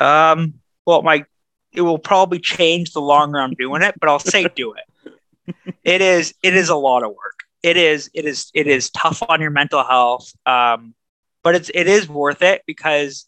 [0.00, 0.54] Um,
[0.86, 1.24] well, my
[1.72, 5.74] it will probably change the longer I'm doing it, but I'll say do it.
[5.82, 7.40] it is it is a lot of work.
[7.62, 10.32] It is it is it is tough on your mental health.
[10.46, 10.94] Um,
[11.42, 13.26] but it's it is worth it because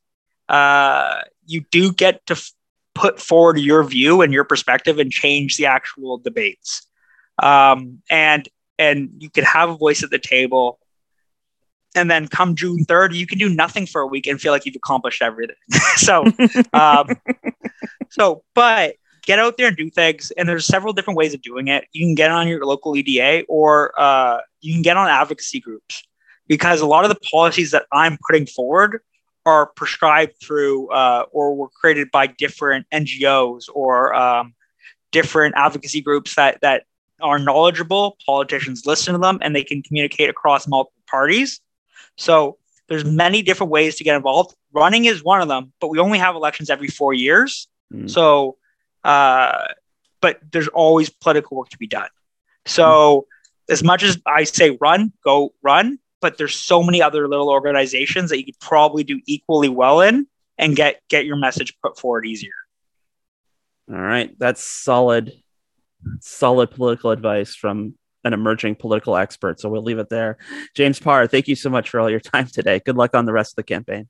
[0.49, 2.53] uh, you do get to f-
[2.95, 6.87] put forward your view and your perspective and change the actual debates.
[7.43, 8.49] Um, and
[8.79, 10.79] and you can have a voice at the table.
[11.97, 14.67] And then come June 3rd, you can do nothing for a week and feel like
[14.67, 15.57] you've accomplished everything.
[15.97, 16.25] so
[16.73, 17.09] um,
[18.11, 20.31] so, but get out there and do things.
[20.33, 21.87] And there's several different ways of doing it.
[21.93, 26.05] You can get on your local EDA or uh, you can get on advocacy groups
[26.47, 29.01] because a lot of the policies that I'm putting forward
[29.45, 34.55] are prescribed through uh, or were created by different NGOs or um,
[35.13, 36.85] different advocacy groups that that
[37.21, 38.17] are knowledgeable.
[38.27, 41.61] Politicians listen to them and they can communicate across multiple parties.
[42.17, 44.55] So there's many different ways to get involved.
[44.73, 47.69] Running is one of them, but we only have elections every four years.
[47.93, 48.11] Mm.
[48.11, 48.57] So,
[49.05, 49.69] uh,
[50.21, 52.09] but there's always political work to be done.
[52.65, 53.27] So,
[53.69, 58.31] as much as I say run, go run, but there's so many other little organizations
[58.31, 60.27] that you could probably do equally well in
[60.59, 62.53] and get get your message put forward easier.
[63.91, 65.33] All right, that's solid,
[66.21, 67.95] solid political advice from
[68.27, 69.61] an emerging political expert.
[69.61, 70.37] So we'll leave it there.
[70.75, 72.81] James Parr, thank you so much for all your time today.
[72.85, 74.09] Good luck on the rest of the campaign.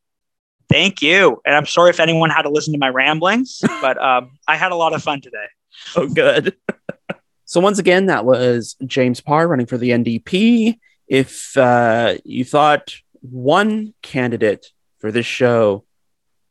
[0.69, 4.39] Thank you, and I'm sorry if anyone had to listen to my ramblings, but um,
[4.49, 5.47] I had a lot of fun today.
[5.95, 6.57] Oh, good.
[7.45, 10.79] so once again, that was James Parr running for the NDP.
[11.07, 14.67] If uh, you thought one candidate
[14.99, 15.85] for this show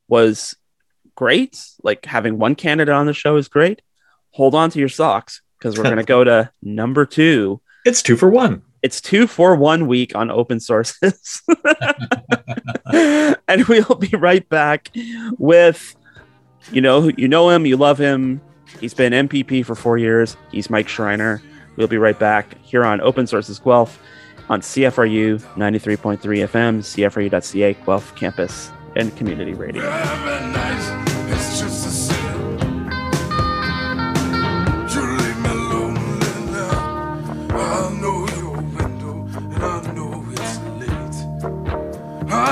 [0.07, 0.55] was
[1.15, 3.81] great, like having one candidate on the show is great,
[4.31, 7.59] hold on to your socks because we're going to go to number two.
[7.85, 8.61] It's two for one.
[8.83, 11.41] It's two for one week on open sources.
[12.93, 14.91] and we'll be right back
[15.39, 15.95] with,
[16.71, 18.41] you know, you know him, you love him.
[18.79, 20.37] He's been MPP for four years.
[20.51, 21.41] He's Mike Schreiner.
[21.77, 23.99] We'll be right back here on Open Sources Guelph
[24.49, 29.81] on CFRU 93.3 FM, CFRU.ca, Guelph campus, and community radio.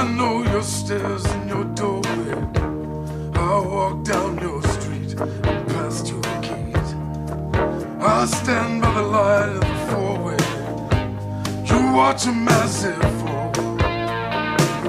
[0.04, 2.34] I know your stairs and your doorway.
[3.36, 6.90] I walk down your street and past your gate.
[8.02, 10.44] I stand by the light of the four-way.
[11.70, 13.54] You watch a massive fall.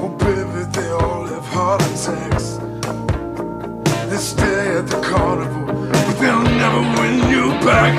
[0.03, 2.59] Oh, baby, they all have heart attacks.
[4.11, 7.95] They stay at the carnival, but they'll never win you back.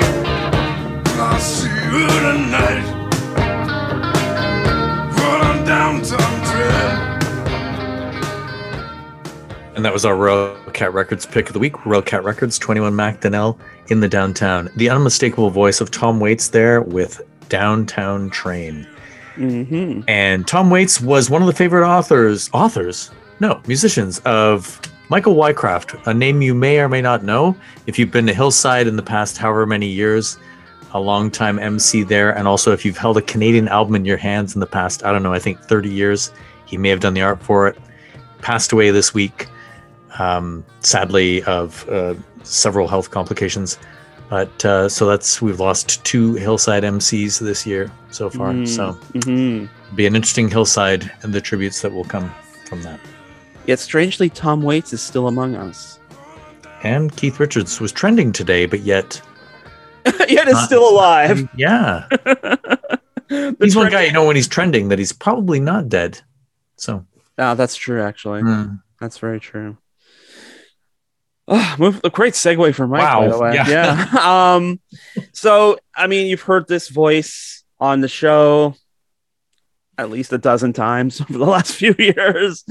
[1.18, 2.86] I'll see you tonight.
[5.18, 6.45] Rolling downtown
[9.76, 11.84] And that was our Royal Cat Records pick of the week.
[11.84, 13.58] Royal Cat Records, 21 Macdonell
[13.88, 14.70] in the downtown.
[14.76, 18.88] The unmistakable voice of Tom Waits there with Downtown Train.
[19.36, 20.00] Mm-hmm.
[20.08, 26.06] And Tom Waits was one of the favorite authors, authors, no, musicians of Michael Wrycraft,
[26.06, 27.54] a name you may or may not know
[27.86, 30.38] if you've been to Hillside in the past however many years,
[30.92, 32.30] a longtime MC there.
[32.30, 35.12] And also if you've held a Canadian album in your hands in the past, I
[35.12, 36.32] don't know, I think 30 years,
[36.64, 37.76] he may have done the art for it.
[38.40, 39.48] Passed away this week,
[40.18, 43.78] um, sadly, of uh, several health complications.
[44.28, 48.66] But uh, so that's, we've lost two Hillside MCs this year so far.
[48.66, 48.92] So
[49.24, 52.28] hmm be an interesting hillside and the tributes that will come
[52.68, 52.98] from that.
[53.66, 56.00] Yet strangely, Tom Waits is still among us.
[56.82, 59.22] And Keith Richards was trending today, but yet
[60.28, 61.48] Yet is still alive.
[61.56, 62.08] yeah,
[63.60, 66.20] he's one guy you know when he's trending that he's probably not dead.
[66.76, 67.04] So
[67.38, 68.42] Oh, that's true, actually.
[68.42, 69.76] mm, That's very true.
[71.48, 73.54] Oh, move, a great segue for Mike, by Wow, the way.
[73.54, 73.68] yeah.
[74.12, 74.54] Yeah.
[74.54, 74.80] um,
[75.32, 78.74] so, I mean, you've heard this voice on the show
[79.98, 82.64] at least a dozen times over the last few years.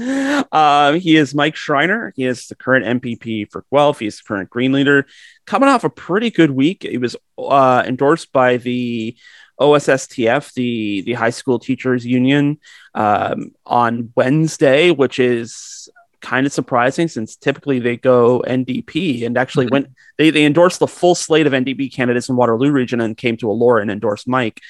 [0.52, 2.12] Um, he is Mike Schreiner.
[2.16, 3.98] He is the current MPP for Guelph.
[3.98, 5.06] He's the current Green leader.
[5.46, 6.82] Coming off a pretty good week.
[6.82, 9.16] He was uh, endorsed by the
[9.60, 12.58] OSSTF, the, the High School Teachers Union,
[12.94, 15.88] um, on Wednesday, which is
[16.20, 20.86] kind of surprising since typically they go NDP and actually went they, they endorsed the
[20.86, 24.60] full slate of NDP candidates in Waterloo region and came to Allura and endorsed Mike.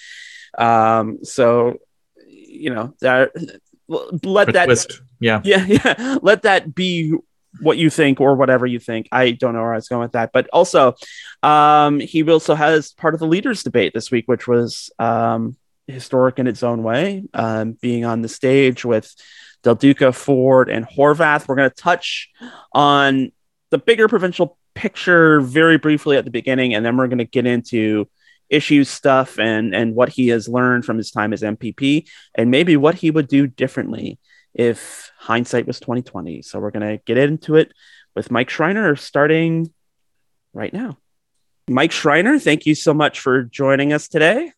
[0.59, 1.79] Um, so
[2.27, 3.33] you know that
[3.89, 5.03] let A that twist.
[5.21, 5.41] Yeah.
[5.45, 7.15] yeah yeah let that be
[7.61, 10.13] what you think or whatever you think i don't know where i was going with
[10.13, 10.95] that but also
[11.43, 15.57] um he also has part of the leaders debate this week which was um
[15.87, 19.15] historic in its own way um being on the stage with
[19.63, 22.31] del duca ford and Horwath we're going to touch
[22.73, 23.33] on
[23.71, 27.47] the bigger provincial picture very briefly at the beginning and then we're going to get
[27.47, 28.09] into
[28.49, 32.77] issues stuff and and what he has learned from his time as mpp and maybe
[32.77, 34.19] what he would do differently
[34.57, 36.43] if hindsight was 2020.
[36.43, 37.73] So we're going to get into it
[38.15, 39.73] with Mike Schreiner starting
[40.55, 40.99] right now.
[41.69, 44.53] Mike Schreiner, thank you so much for joining us today.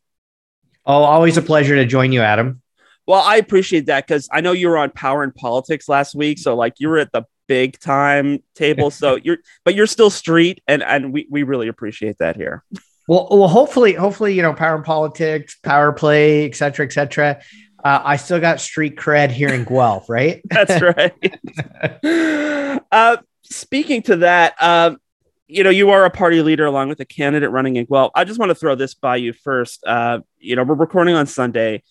[0.86, 2.62] Oh, always a pleasure to join you, Adam.
[3.08, 6.38] Well, I appreciate that because I know you were on Power and Politics last week,
[6.38, 8.90] so like you were at the big time table.
[8.98, 12.64] So you're, but you're still street, and and we we really appreciate that here.
[13.08, 17.40] Well, well, hopefully, hopefully, you know, power and politics, power play, et cetera, et cetera.
[17.82, 20.42] Uh, I still got street cred here in Guelph, right?
[20.44, 20.82] That's
[22.02, 22.82] right.
[22.92, 24.98] uh, speaking to that, um,
[25.46, 28.12] you know, you are a party leader along with a candidate running in Guelph.
[28.14, 29.82] I just want to throw this by you first.
[29.86, 31.82] Uh, you know, we're recording on Sunday.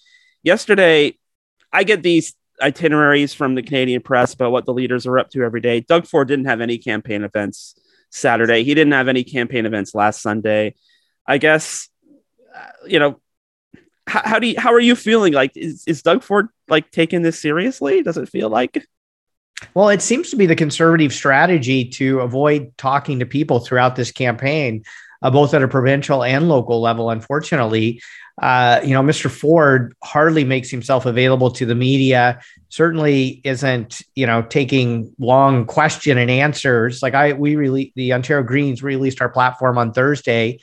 [0.47, 1.17] Yesterday,
[1.73, 5.43] I get these itineraries from the Canadian press about what the leaders are up to
[5.43, 5.81] every day.
[5.81, 7.75] Doug Ford didn't have any campaign events
[8.11, 8.63] Saturday.
[8.63, 10.75] He didn't have any campaign events last Sunday.
[11.27, 11.89] I guess,
[12.55, 13.19] uh, you know,
[14.07, 15.33] how, how do you, how are you feeling?
[15.33, 18.01] Like, is, is Doug Ford like taking this seriously?
[18.01, 18.87] Does it feel like?
[19.73, 24.13] Well, it seems to be the conservative strategy to avoid talking to people throughout this
[24.13, 24.85] campaign,
[25.21, 27.09] uh, both at a provincial and local level.
[27.09, 28.01] Unfortunately,
[28.41, 29.31] uh, you know, Mr.
[29.31, 32.39] Ford hardly makes himself available to the media.
[32.69, 37.01] Certainly isn't, you know, taking long question and answers.
[37.01, 40.59] Like I, we really, the Ontario Greens released our platform on Thursday,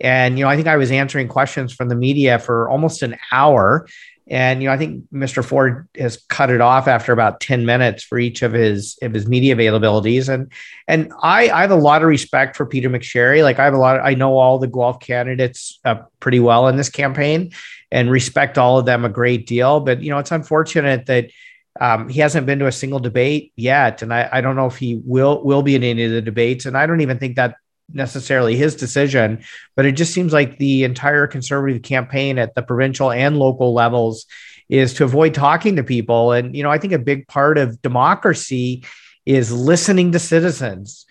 [0.00, 3.16] and you know, I think I was answering questions from the media for almost an
[3.32, 3.86] hour.
[4.26, 5.44] And you know, I think Mr.
[5.44, 9.28] Ford has cut it off after about 10 minutes for each of his of his
[9.28, 10.32] media availabilities.
[10.32, 10.50] And
[10.88, 13.42] and I, I have a lot of respect for Peter McSherry.
[13.42, 16.68] Like I have a lot, of, I know all the Guelph candidates uh, pretty well
[16.68, 17.52] in this campaign
[17.90, 19.80] and respect all of them a great deal.
[19.80, 21.30] But you know, it's unfortunate that
[21.78, 24.76] um, he hasn't been to a single debate yet, and I, I don't know if
[24.76, 26.66] he will will be in any of the debates.
[26.66, 27.56] And I don't even think that
[27.92, 29.44] necessarily his decision,
[29.76, 34.26] but it just seems like the entire conservative campaign at the provincial and local levels
[34.68, 36.32] is to avoid talking to people.
[36.32, 38.84] And, you know, I think a big part of democracy
[39.26, 41.06] is listening to citizens,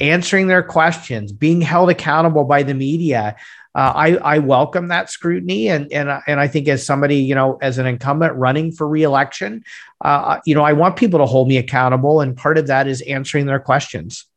[0.00, 3.36] answering their questions, being held accountable by the media.
[3.74, 7.58] Uh, I, I welcome that scrutiny, and and and I think as somebody you know
[7.60, 9.62] as an incumbent running for reelection,
[10.00, 13.02] uh, you know I want people to hold me accountable, and part of that is
[13.02, 14.27] answering their questions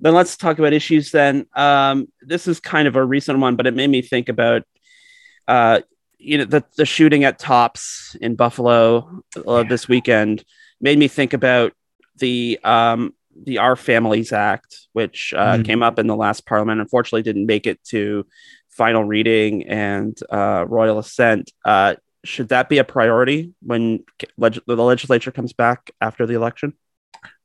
[0.00, 1.46] then let's talk about issues then.
[1.54, 4.62] Um, this is kind of a recent one but it made me think about
[5.48, 5.80] uh,
[6.18, 10.44] you know the, the shooting at tops in buffalo uh, this weekend
[10.80, 11.72] made me think about
[12.16, 15.64] the um, the our families act which uh, mm.
[15.64, 18.26] came up in the last parliament unfortunately didn't make it to
[18.76, 21.50] final reading and uh, royal assent.
[21.64, 24.04] Uh, should that be a priority when
[24.36, 26.74] leg- the legislature comes back after the election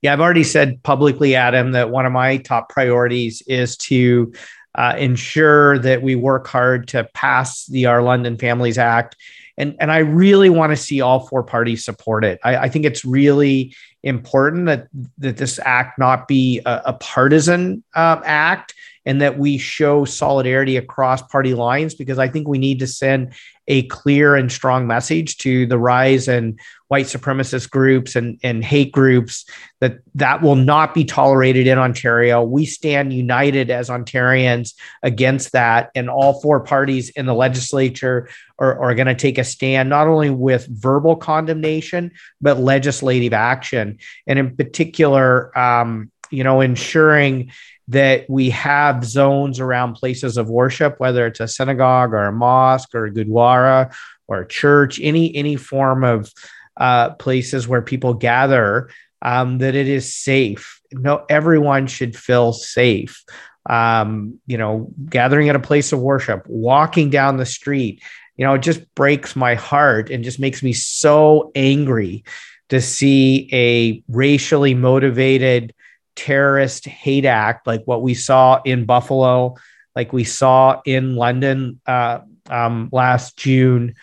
[0.02, 4.34] yeah, I've already said publicly, Adam, that one of my top priorities is to
[4.76, 9.16] uh, ensure that we work hard to pass the Our London Families Act.
[9.58, 12.40] And, and I really want to see all four parties support it.
[12.44, 14.88] I, I think it's really important that,
[15.20, 18.74] that this act not be a, a partisan uh, act
[19.06, 23.34] and that we show solidarity across party lines because I think we need to send
[23.68, 26.60] a clear and strong message to the rise and
[26.92, 29.46] white supremacist groups and, and hate groups
[29.80, 32.44] that that will not be tolerated in Ontario.
[32.44, 35.90] We stand united as Ontarians against that.
[35.96, 38.28] And all four parties in the legislature
[38.60, 42.12] are, are going to take a stand, not only with verbal condemnation,
[42.42, 43.98] but legislative action.
[44.28, 47.54] And in particular, um, you know, ensuring
[47.88, 52.94] that we have zones around places of worship, whether it's a synagogue or a mosque
[52.94, 53.96] or a gurdwara
[54.28, 56.30] or a church, any any form of
[56.78, 58.90] uh, places where people gather,
[59.22, 60.82] um, that it is safe.
[60.92, 63.24] No, everyone should feel safe.
[63.70, 68.02] Um, you know, gathering at a place of worship, walking down the street,
[68.36, 72.24] you know, it just breaks my heart and just makes me so angry
[72.70, 75.76] to see a racially motivated
[76.16, 79.56] terrorist hate act like what we saw in Buffalo,
[79.96, 82.20] like we saw in London uh,
[82.50, 83.96] um, last June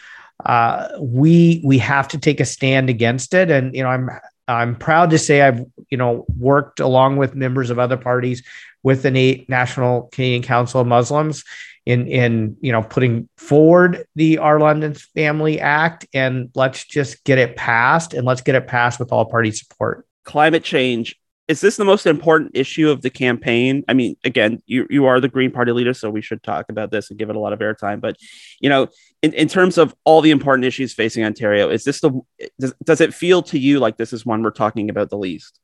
[0.44, 3.50] uh, we we have to take a stand against it.
[3.50, 4.08] And you know, I'm
[4.46, 5.60] I'm proud to say I've
[5.90, 8.42] you know worked along with members of other parties
[8.82, 11.44] with the Na- National Canadian Council of Muslims
[11.86, 17.38] in in you know putting forward the Our London Family Act and let's just get
[17.38, 20.06] it passed and let's get it passed with all party support.
[20.24, 21.16] Climate change
[21.48, 23.82] is this the most important issue of the campaign?
[23.88, 26.90] I mean, again, you you are the Green Party leader, so we should talk about
[26.90, 28.02] this and give it a lot of airtime.
[28.02, 28.16] But
[28.60, 28.88] you know,
[29.22, 32.20] in, in terms of all the important issues facing Ontario, is this the
[32.60, 35.58] does, does it feel to you like this is one we're talking about the least?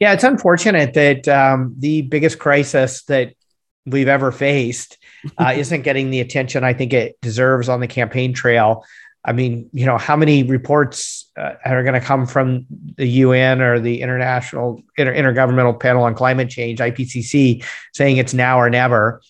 [0.00, 3.34] Yeah, it's unfortunate that um, the biggest crisis that
[3.84, 4.98] we've ever faced
[5.38, 8.84] uh, isn't getting the attention I think it deserves on the campaign trail.
[9.26, 12.64] I mean, you know, how many reports uh, are going to come from
[12.96, 18.60] the UN or the International Inter- Intergovernmental Panel on Climate Change (IPCC) saying it's now
[18.60, 19.20] or never?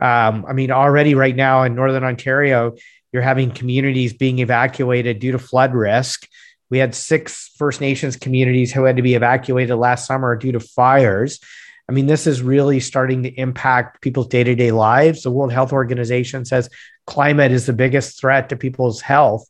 [0.00, 2.74] Um, I mean, already right now in Northern Ontario,
[3.10, 6.28] you're having communities being evacuated due to flood risk.
[6.70, 10.60] We had six First Nations communities who had to be evacuated last summer due to
[10.60, 11.40] fires.
[11.88, 15.22] I mean, this is really starting to impact people's day to day lives.
[15.22, 16.68] The World Health Organization says
[17.06, 19.48] climate is the biggest threat to people's health.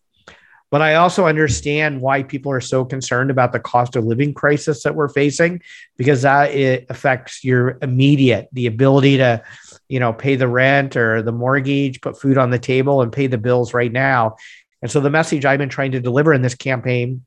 [0.70, 4.82] But I also understand why people are so concerned about the cost of living crisis
[4.82, 5.62] that we're facing,
[5.96, 9.42] because that it affects your immediate, the ability to,
[9.88, 13.26] you know, pay the rent or the mortgage, put food on the table, and pay
[13.26, 14.36] the bills right now.
[14.82, 17.24] And so the message I've been trying to deliver in this campaign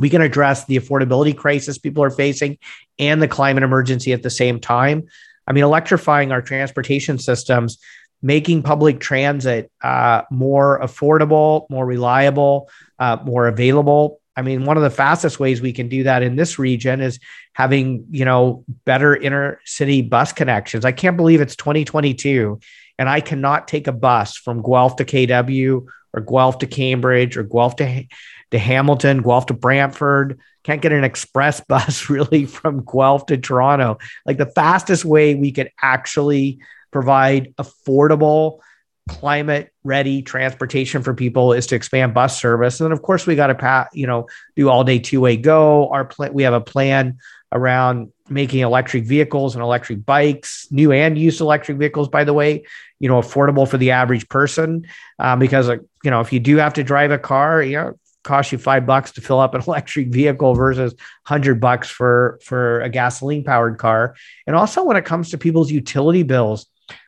[0.00, 2.58] we can address the affordability crisis people are facing
[2.98, 5.06] and the climate emergency at the same time.
[5.46, 7.78] I mean, electrifying our transportation systems,
[8.22, 14.20] making public transit uh, more affordable, more reliable, uh, more available.
[14.36, 17.18] I mean, one of the fastest ways we can do that in this region is
[17.52, 20.84] having, you know, better inner city bus connections.
[20.84, 22.58] I can't believe it's 2022
[22.98, 27.42] and I cannot take a bus from Guelph to KW or Guelph to Cambridge or
[27.42, 28.04] Guelph to
[28.50, 30.40] to Hamilton, Guelph to Brantford.
[30.64, 33.98] Can't get an express bus really from Guelph to Toronto.
[34.26, 36.58] Like the fastest way we could actually
[36.90, 38.60] provide affordable,
[39.08, 42.80] climate ready transportation for people is to expand bus service.
[42.80, 44.26] And then of course we got to pat, you know,
[44.56, 45.88] do all day two way go.
[45.90, 47.18] Our plan, we have a plan
[47.52, 52.64] around making electric vehicles and electric bikes, new and used electric vehicles, by the way,
[53.00, 54.86] you know, affordable for the average person.
[55.18, 58.52] Um, because, you know, if you do have to drive a car, you know, cost
[58.52, 60.94] you five bucks to fill up an electric vehicle versus
[61.24, 64.16] hundred bucks for for a gasoline powered car.
[64.46, 66.66] And also when it comes to people's utility bills,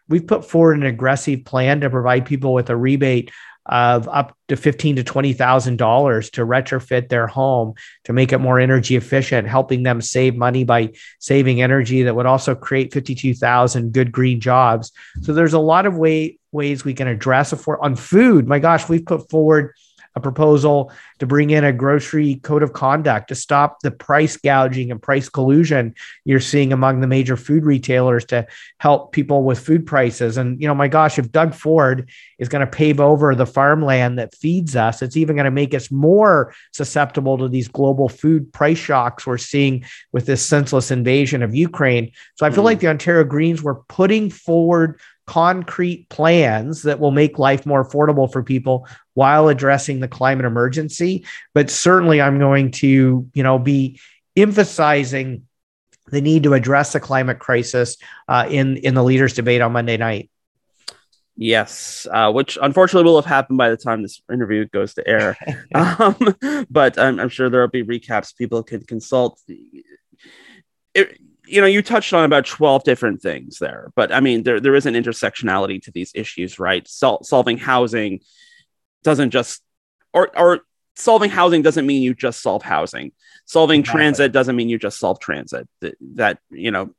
[0.08, 3.30] we've put forward an aggressive plan to provide people with a rebate
[3.66, 8.38] of up to fifteen to twenty thousand dollars to retrofit their home to make it
[8.38, 13.14] more energy efficient, helping them save money by saving energy that would also create fifty
[13.14, 14.90] two thousand good green jobs.
[15.22, 18.48] So there's a lot of way ways we can address it for on food.
[18.48, 19.74] My gosh, we've put forward
[20.14, 24.90] a proposal to bring in a grocery code of conduct to stop the price gouging
[24.90, 25.94] and price collusion
[26.24, 28.46] you're seeing among the major food retailers to
[28.78, 30.36] help people with food prices.
[30.36, 34.18] And, you know, my gosh, if Doug Ford is going to pave over the farmland
[34.18, 38.52] that feeds us, it's even going to make us more susceptible to these global food
[38.52, 42.12] price shocks we're seeing with this senseless invasion of Ukraine.
[42.34, 42.66] So I feel mm.
[42.66, 45.00] like the Ontario Greens were putting forward
[45.32, 51.24] concrete plans that will make life more affordable for people while addressing the climate emergency
[51.54, 53.98] but certainly i'm going to you know be
[54.36, 55.46] emphasizing
[56.08, 57.96] the need to address the climate crisis
[58.28, 60.28] uh, in in the leaders debate on monday night
[61.34, 65.34] Yes, uh, which unfortunately will have happened by the time this interview goes to air.
[65.74, 66.14] um,
[66.70, 69.40] but I'm, I'm, sure there will be recaps people can consult.
[70.92, 71.18] It,
[71.52, 74.74] you know, you touched on about 12 different things there, but I mean, there, there
[74.74, 76.88] is an intersectionality to these issues, right?
[76.88, 78.20] Sol- solving housing
[79.04, 79.62] doesn't just,
[80.14, 80.60] or, or
[80.96, 83.12] solving housing doesn't mean you just solve housing.
[83.44, 83.98] Solving exactly.
[83.98, 85.68] transit doesn't mean you just solve transit.
[85.82, 86.94] That, that, you know,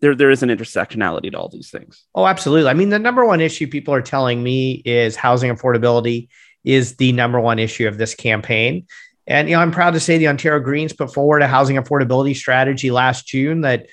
[0.00, 2.06] there, there is an intersectionality to all these things.
[2.14, 2.70] Oh, absolutely.
[2.70, 6.28] I mean, the number one issue people are telling me is housing affordability
[6.64, 8.86] is the number one issue of this campaign.
[9.28, 12.34] And you know, I'm proud to say the Ontario Greens put forward a housing affordability
[12.34, 13.86] strategy last June that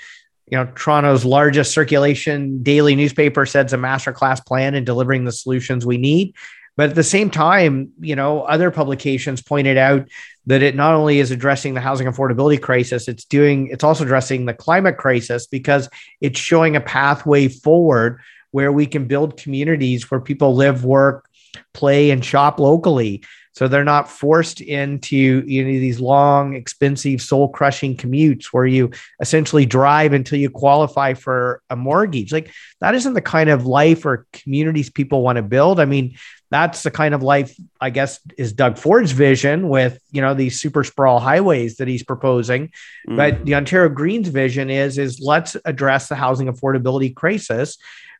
[0.47, 5.31] you know Toronto's largest circulation daily newspaper said it's a masterclass plan in delivering the
[5.31, 6.33] solutions we need.
[6.77, 10.07] But at the same time, you know, other publications pointed out
[10.45, 14.45] that it not only is addressing the housing affordability crisis, it's doing it's also addressing
[14.45, 15.89] the climate crisis because
[16.21, 18.19] it's showing a pathway forward
[18.51, 21.27] where we can build communities where people live, work,
[21.73, 23.21] play, and shop locally.
[23.55, 28.91] So they're not forced into you know, these long, expensive, soul crushing commutes where you
[29.21, 32.33] essentially drive until you qualify for a mortgage.
[32.33, 32.51] Like
[32.81, 35.79] that isn't the kind of life or communities people want to build.
[35.79, 36.17] I mean,
[36.51, 40.59] that's the kind of life I guess is Doug Ford's vision with you know these
[40.59, 42.71] super sprawl highways that he's proposing.
[43.07, 43.17] Mm.
[43.17, 47.77] But the Ontario Greens vision is is let's address the housing affordability crisis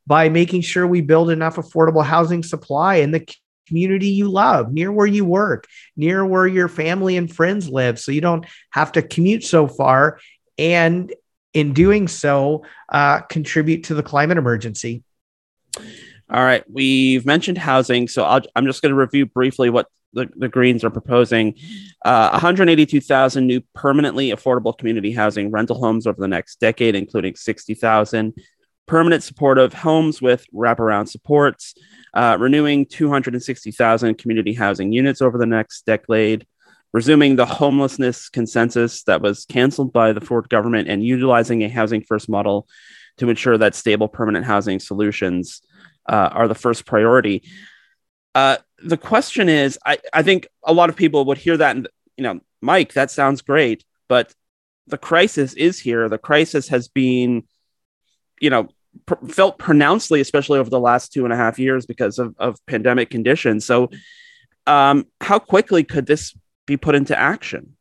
[0.07, 3.27] by making sure we build enough affordable housing supply in the
[3.67, 8.11] community you love, near where you work, near where your family and friends live, so
[8.11, 10.19] you don't have to commute so far.
[10.57, 11.13] And
[11.53, 15.03] in doing so, uh, contribute to the climate emergency.
[15.77, 20.27] All right, we've mentioned housing, so i am just going to review briefly what the,
[20.35, 21.53] the Greens are proposing.
[22.03, 28.33] Uh, 182,000 new permanently affordable community housing rental homes over the next decade, including 60,000
[28.87, 31.75] permanent supportive homes with wraparound supports,
[32.13, 36.45] uh, renewing 260,000 community housing units over the next decade,
[36.93, 42.01] resuming the homelessness census that was canceled by the Ford government, and utilizing a housing
[42.01, 42.67] first model
[43.17, 45.61] to ensure that stable permanent housing solutions
[46.07, 47.43] uh, are the first priority.
[48.33, 51.87] Uh, the question is, I, I think a lot of people would hear that and,
[52.17, 54.33] you know, Mike, that sounds great, but
[54.87, 56.09] the crisis is here.
[56.09, 57.43] The crisis has been,
[58.39, 58.67] you know,
[59.05, 62.63] pr- felt pronouncedly, especially over the last two and a half years because of, of
[62.65, 63.65] pandemic conditions.
[63.65, 63.89] So,
[64.67, 67.75] um, how quickly could this be put into action?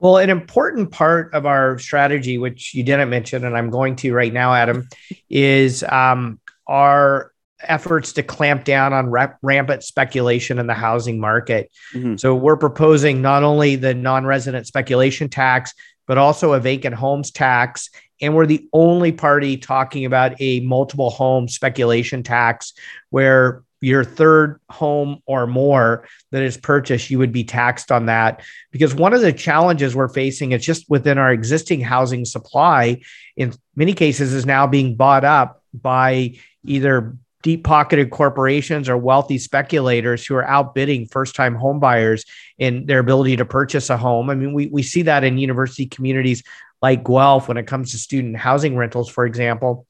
[0.00, 4.14] Well, an important part of our strategy, which you didn't mention, and I'm going to
[4.14, 4.88] right now, Adam,
[5.28, 6.38] is um,
[6.68, 11.72] our efforts to clamp down on rap- rampant speculation in the housing market.
[11.92, 12.16] Mm-hmm.
[12.16, 15.74] So we're proposing not only the non-resident speculation tax,
[16.08, 17.90] but also a vacant homes tax
[18.20, 22.72] and we're the only party talking about a multiple home speculation tax
[23.10, 28.42] where your third home or more that is purchased, you would be taxed on that.
[28.72, 33.00] Because one of the challenges we're facing is just within our existing housing supply,
[33.36, 36.34] in many cases, is now being bought up by
[36.64, 37.16] either
[37.48, 42.26] deep pocketed corporations or wealthy speculators who are outbidding first time homebuyers
[42.58, 44.28] in their ability to purchase a home.
[44.28, 46.42] I mean, we, we see that in university communities
[46.82, 49.86] like Guelph when it comes to student housing rentals, for example.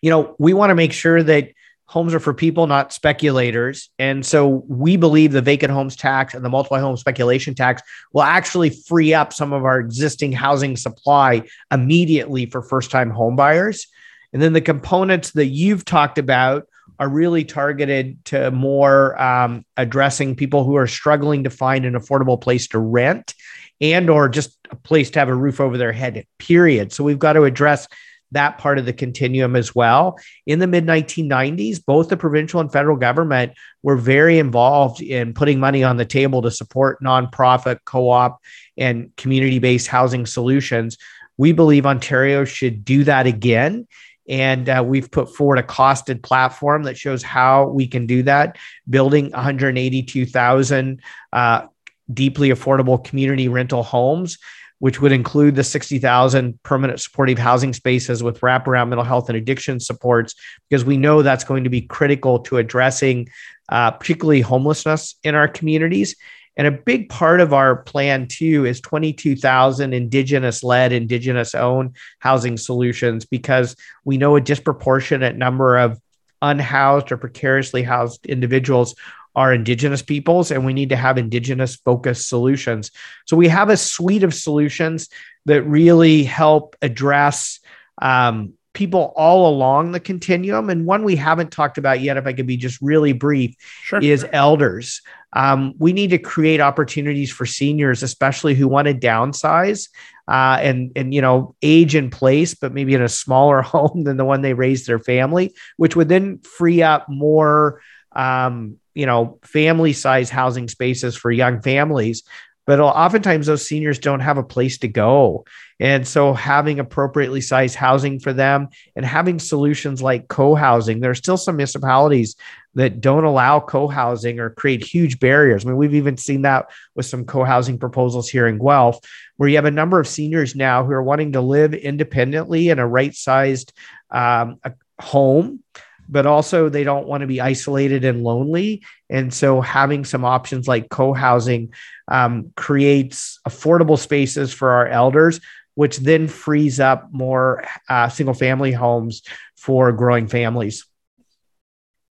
[0.00, 1.50] You know, we want to make sure that
[1.84, 3.90] homes are for people, not speculators.
[3.98, 7.82] And so we believe the vacant homes tax and the multiple home speculation tax
[8.14, 13.36] will actually free up some of our existing housing supply immediately for first time home
[13.36, 13.86] buyers.
[14.32, 16.66] And then the components that you've talked about
[16.98, 22.40] are really targeted to more um, addressing people who are struggling to find an affordable
[22.40, 23.34] place to rent
[23.80, 26.92] and or just a place to have a roof over their head period.
[26.92, 27.86] So we've got to address
[28.32, 30.18] that part of the continuum as well.
[30.46, 33.52] In the mid 1990s both the provincial and federal government
[33.82, 38.38] were very involved in putting money on the table to support nonprofit co-op
[38.76, 40.98] and community-based housing solutions.
[41.38, 43.86] We believe ontario should do that again
[44.28, 48.58] and uh, we've put forward a costed platform that shows how we can do that,
[48.88, 51.00] building 182,000
[51.32, 51.66] uh,
[52.12, 54.38] deeply affordable community rental homes,
[54.80, 59.80] which would include the 60,000 permanent supportive housing spaces with wraparound mental health and addiction
[59.80, 60.34] supports,
[60.68, 63.28] because we know that's going to be critical to addressing
[63.70, 66.16] uh, particularly homelessness in our communities.
[66.58, 72.56] And a big part of our plan, too, is 22,000 Indigenous led, Indigenous owned housing
[72.56, 76.00] solutions, because we know a disproportionate number of
[76.42, 78.94] unhoused or precariously housed individuals
[79.34, 82.90] are indigenous peoples and we need to have indigenous focused solutions.
[83.26, 85.08] So we have a suite of solutions
[85.46, 87.60] that really help address
[88.02, 92.32] um, people all along the continuum and one we haven't talked about yet if i
[92.32, 94.00] could be just really brief sure.
[94.00, 95.02] is elders
[95.34, 99.88] um, we need to create opportunities for seniors especially who want to downsize
[100.28, 104.18] uh, and and you know age in place, but maybe in a smaller home than
[104.18, 107.80] the one they raised their family, which would then free up more
[108.12, 112.24] um, you know, family size housing spaces for young families.
[112.68, 115.46] But oftentimes those seniors don't have a place to go.
[115.80, 121.14] And so having appropriately sized housing for them and having solutions like co-housing, there are
[121.14, 122.36] still some municipalities
[122.74, 125.64] that don't allow co-housing or create huge barriers.
[125.64, 128.98] I mean, we've even seen that with some co-housing proposals here in Guelph,
[129.38, 132.78] where you have a number of seniors now who are wanting to live independently in
[132.78, 133.72] a right-sized
[134.10, 134.60] um,
[135.00, 135.60] home
[136.08, 138.82] but also they don't want to be isolated and lonely.
[139.10, 141.72] And so having some options like co housing
[142.08, 145.40] um, creates affordable spaces for our elders
[145.78, 149.22] which then frees up more uh, single family homes
[149.56, 150.84] for growing families.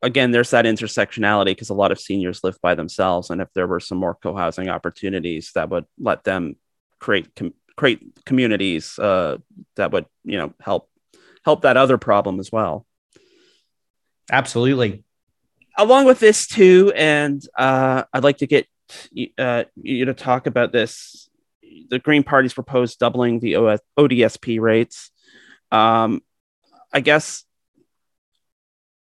[0.00, 3.66] Again, there's that intersectionality because a lot of seniors live by themselves, and if there
[3.66, 6.54] were some more co-housing opportunities, that would let them
[7.00, 9.38] create com- create communities uh,
[9.74, 10.88] that would you know help
[11.44, 12.86] help that other problem as well.
[14.30, 15.04] Absolutely.
[15.76, 18.66] Along with this too, and uh, I'd like to get
[19.38, 21.28] uh, you to talk about this.
[21.90, 25.10] The Green Party's proposed doubling the ODSP rates.
[25.70, 26.22] Um,
[26.92, 27.44] I guess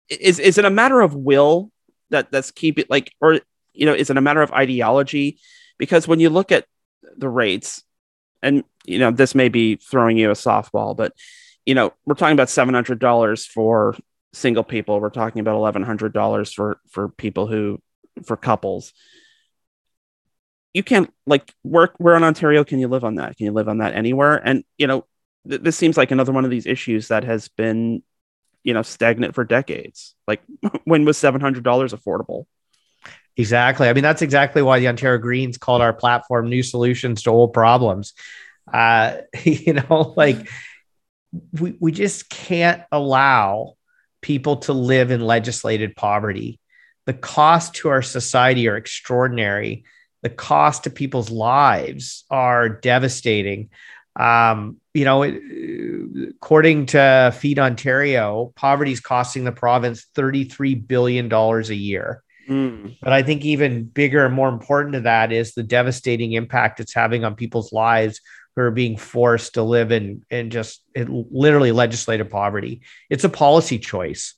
[0.10, 1.72] is is it a matter of will
[2.10, 3.40] that that's keep it like, or
[3.74, 5.40] you know, is it a matter of ideology?
[5.78, 6.66] Because when you look at
[7.18, 7.84] the rates,
[8.42, 11.14] and you know, this may be throwing you a softball, but
[11.66, 13.96] you know, we're talking about seven hundred dollars for
[14.34, 15.00] single people.
[15.00, 17.82] We're talking about eleven hundred dollars for for people who
[18.26, 18.94] for couples
[20.74, 23.38] you can't like work where in Ontario can you live on that?
[23.38, 24.36] Can you live on that anywhere?
[24.36, 25.06] And you know,
[25.48, 28.04] th- this seems like another one of these issues that has been,
[28.64, 30.16] you know, stagnant for decades.
[30.28, 30.42] Like
[30.84, 32.46] when was seven hundred dollars affordable?
[33.36, 33.88] Exactly.
[33.88, 37.54] I mean, that's exactly why the Ontario Greens called our platform "New Solutions to Old
[37.54, 38.14] Problems."
[38.72, 40.50] Uh, you know, like
[41.60, 43.76] we we just can't allow
[44.22, 46.60] people to live in legislated poverty.
[47.06, 49.84] The costs to our society are extraordinary
[50.22, 53.70] the cost to people's lives are devastating.
[54.16, 55.42] Um, you know, it,
[56.32, 62.24] according to Feed Ontario, poverty is costing the province $33 billion a year.
[62.50, 62.98] Mm.
[63.02, 66.94] But I think even bigger and more important to that is the devastating impact it's
[66.94, 68.20] having on people's lives
[68.56, 72.82] who are being forced to live in, in just literally legislative poverty.
[73.10, 74.36] It's a policy choice.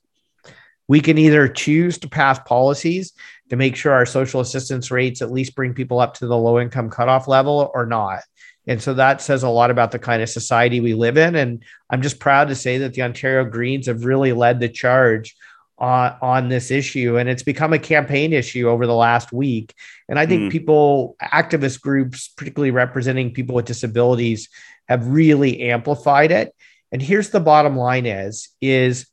[0.88, 3.12] We can either choose to pass policies
[3.50, 6.60] to make sure our social assistance rates at least bring people up to the low
[6.60, 8.20] income cutoff level or not.
[8.66, 11.34] And so that says a lot about the kind of society we live in.
[11.34, 15.34] And I'm just proud to say that the Ontario Greens have really led the charge
[15.78, 17.18] on, on this issue.
[17.18, 19.74] And it's become a campaign issue over the last week.
[20.12, 20.50] And I think mm.
[20.52, 24.50] people, activist groups, particularly representing people with disabilities,
[24.86, 26.54] have really amplified it.
[26.92, 29.06] And here's the bottom line is, is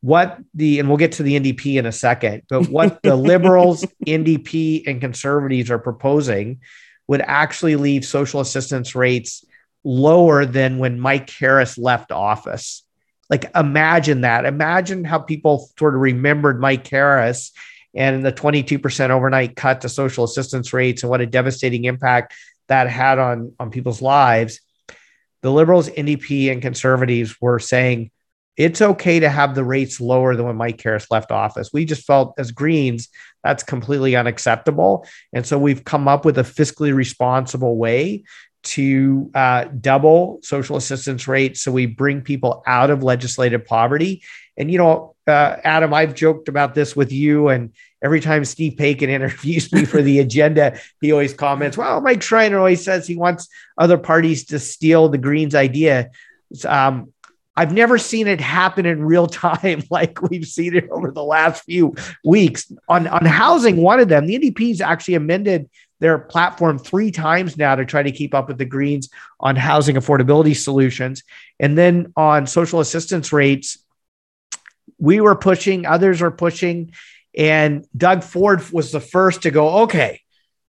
[0.00, 3.84] what the and we'll get to the NDP in a second, but what the liberals,
[4.06, 6.60] NDP, and conservatives are proposing
[7.08, 9.44] would actually leave social assistance rates
[9.82, 12.84] lower than when Mike Harris left office.
[13.28, 14.44] Like imagine that.
[14.44, 17.50] Imagine how people sort of remembered Mike Harris
[17.94, 22.34] and the 22% overnight cut to social assistance rates and what a devastating impact
[22.68, 24.60] that had on, on people's lives.
[25.42, 28.10] The liberals, NDP, and conservatives were saying,
[28.56, 31.72] it's okay to have the rates lower than when Mike Harris left office.
[31.72, 33.08] We just felt as Greens
[33.44, 35.06] that's completely unacceptable.
[35.32, 38.24] And so we've come up with a fiscally responsible way
[38.64, 41.62] to uh, double social assistance rates.
[41.62, 44.22] So we bring people out of legislative poverty.
[44.56, 47.48] And, you know, uh, Adam, I've joked about this with you.
[47.48, 47.72] And
[48.02, 52.58] every time Steve Paikin interviews me for the agenda, he always comments, well, Mike Schreiner
[52.58, 56.10] always says he wants other parties to steal the Greens idea.
[56.64, 57.12] Um,
[57.56, 61.64] I've never seen it happen in real time like we've seen it over the last
[61.64, 62.70] few weeks.
[62.88, 65.68] On, on housing, one of them, the NDP's actually amended
[66.00, 69.08] their platform three times now to try to keep up with the Greens
[69.40, 71.24] on housing affordability solutions.
[71.58, 73.78] And then on social assistance rates,
[74.98, 76.92] we were pushing, others were pushing.
[77.36, 80.20] And Doug Ford was the first to go, okay,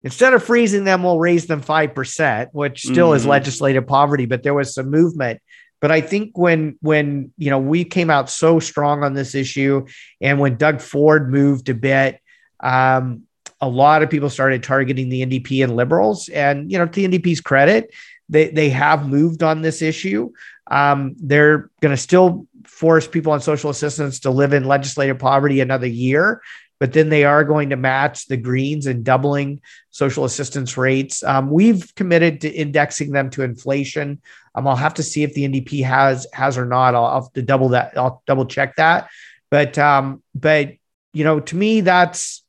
[0.04, 3.18] instead of freezing them, we'll raise them 5%, which still mm-hmm.
[3.18, 5.42] is legislative poverty, but there was some movement
[5.80, 9.86] but I think when when you know we came out so strong on this issue,
[10.20, 12.20] and when Doug Ford moved a bit,
[12.60, 13.24] um,
[13.62, 16.30] a lot of people started targeting the NDP and liberals.
[16.30, 17.94] And you know, to the NDP's credit,
[18.28, 20.32] they they have moved on this issue.
[20.70, 25.60] Um, they're going to still force people on social assistance to live in legislative poverty
[25.60, 26.42] another year,
[26.80, 31.24] but then they are going to match the Greens and doubling social assistance rates.
[31.24, 34.22] Um, we've committed to indexing them to inflation.
[34.54, 36.94] Um, I'll have to see if the NDP has has or not.
[36.94, 37.98] I'll, I'll have to double that.
[37.98, 39.10] I'll double check that.
[39.50, 40.74] But um, but
[41.14, 42.44] you know, to me, that's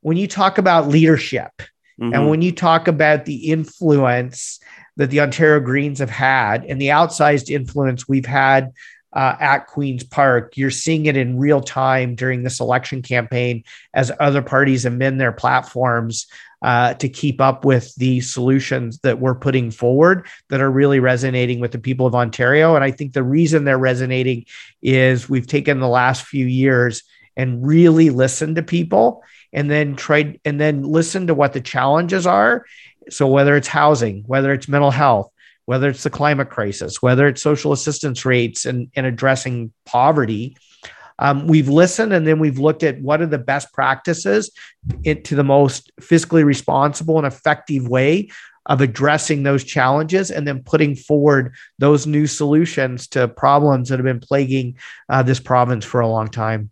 [0.00, 1.50] when you talk about leadership
[2.00, 2.14] mm-hmm.
[2.14, 4.60] and when you talk about the influence
[4.96, 8.72] that the Ontario Greens have had and the outsized influence we've had
[9.16, 10.58] uh, at Queen's Park.
[10.58, 13.64] You're seeing it in real time during this election campaign
[13.94, 16.26] as other parties amend their platforms
[16.60, 21.60] uh, to keep up with the solutions that we're putting forward that are really resonating
[21.60, 22.74] with the people of Ontario.
[22.74, 24.44] And I think the reason they're resonating
[24.82, 27.02] is we've taken the last few years
[27.38, 32.26] and really listened to people and then tried and then listen to what the challenges
[32.26, 32.66] are.
[33.08, 35.30] So whether it's housing, whether it's mental health,
[35.66, 40.56] whether it's the climate crisis, whether it's social assistance rates and, and addressing poverty.
[41.18, 44.50] Um, we've listened and then we've looked at what are the best practices
[45.04, 48.28] into the most fiscally responsible and effective way
[48.66, 54.04] of addressing those challenges and then putting forward those new solutions to problems that have
[54.04, 54.76] been plaguing
[55.08, 56.70] uh, this province for a long time.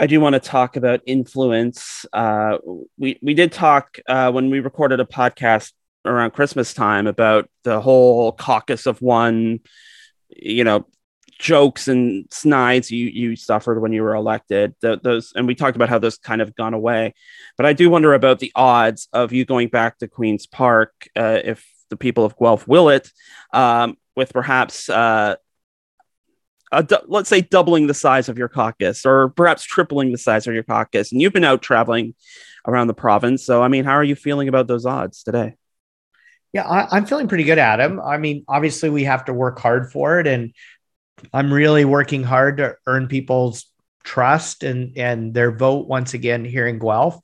[0.00, 2.06] I do want to talk about influence.
[2.12, 2.58] Uh,
[2.98, 5.72] we we did talk uh, when we recorded a podcast
[6.04, 9.60] around Christmas time about the whole caucus of one,
[10.28, 10.86] you know,
[11.38, 14.74] jokes and snides you you suffered when you were elected.
[14.80, 17.14] The, those and we talked about how those kind of gone away.
[17.56, 21.40] But I do wonder about the odds of you going back to Queens Park uh,
[21.44, 23.10] if the people of Guelph will it,
[23.52, 25.36] um, with perhaps uh,
[27.06, 30.62] let's say doubling the size of your caucus or perhaps tripling the size of your
[30.62, 32.14] caucus and you've been out traveling
[32.66, 35.54] around the province so i mean how are you feeling about those odds today
[36.52, 39.92] yeah I, am feeling pretty good adam i mean obviously we have to work hard
[39.92, 40.52] for it and
[41.32, 43.66] i'm really working hard to earn people's
[44.04, 47.18] trust and and their vote once again here in guelph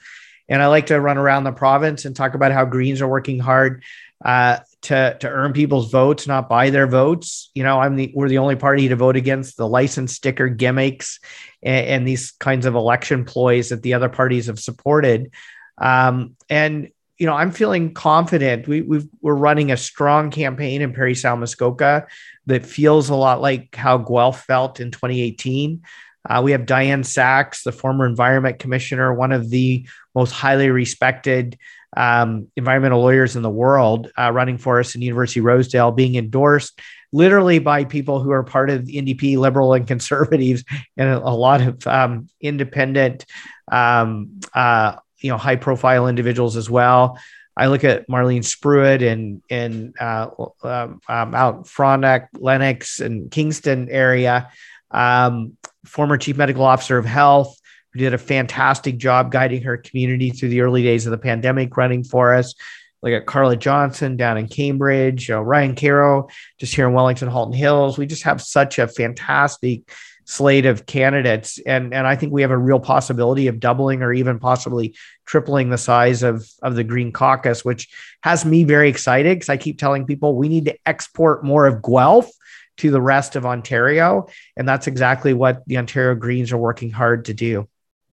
[0.48, 3.38] and i like to run around the province and talk about how greens are working
[3.38, 3.82] hard
[4.24, 7.50] uh, to to earn people's votes, not buy their votes.
[7.54, 11.20] You know, I'm the we're the only party to vote against the license sticker gimmicks
[11.62, 15.32] and, and these kinds of election ploys that the other parties have supported.
[15.76, 18.66] Um, and you know, I'm feeling confident.
[18.66, 22.06] We we are running a strong campaign in Parry Sound Muskoka
[22.46, 25.82] that feels a lot like how Guelph felt in 2018.
[26.28, 31.58] Uh, we have Dianne Saxe, the former environment commissioner, one of the most highly respected
[31.96, 36.16] um, environmental lawyers in the world uh, running for us in University of Rosedale, being
[36.16, 36.80] endorsed
[37.12, 40.64] literally by people who are part of the NDP, liberal and conservatives,
[40.96, 43.24] and a, a lot of um, independent,
[43.70, 47.18] um, uh, you know, high profile individuals as well.
[47.56, 50.28] I look at Marlene Spruyt and and uh,
[50.62, 54.50] um, um, out Frontenac, Lennox, and Kingston area,
[54.90, 55.56] um,
[55.86, 57.58] former chief medical officer of health,
[57.94, 61.74] who did a fantastic job guiding her community through the early days of the pandemic,
[61.74, 62.54] running for us.
[63.00, 67.96] Like at Carla Johnson down in Cambridge, Ryan Kahro just here in Wellington, Halton Hills.
[67.96, 69.90] We just have such a fantastic
[70.24, 71.58] slate of candidates.
[71.66, 74.94] And, and I think we have a real possibility of doubling or even possibly
[75.26, 77.88] tripling the size of, of the Green Caucus, which
[78.22, 81.82] has me very excited because I keep telling people we need to export more of
[81.82, 82.30] Guelph
[82.78, 84.26] to the rest of Ontario.
[84.56, 87.68] And that's exactly what the Ontario Greens are working hard to do.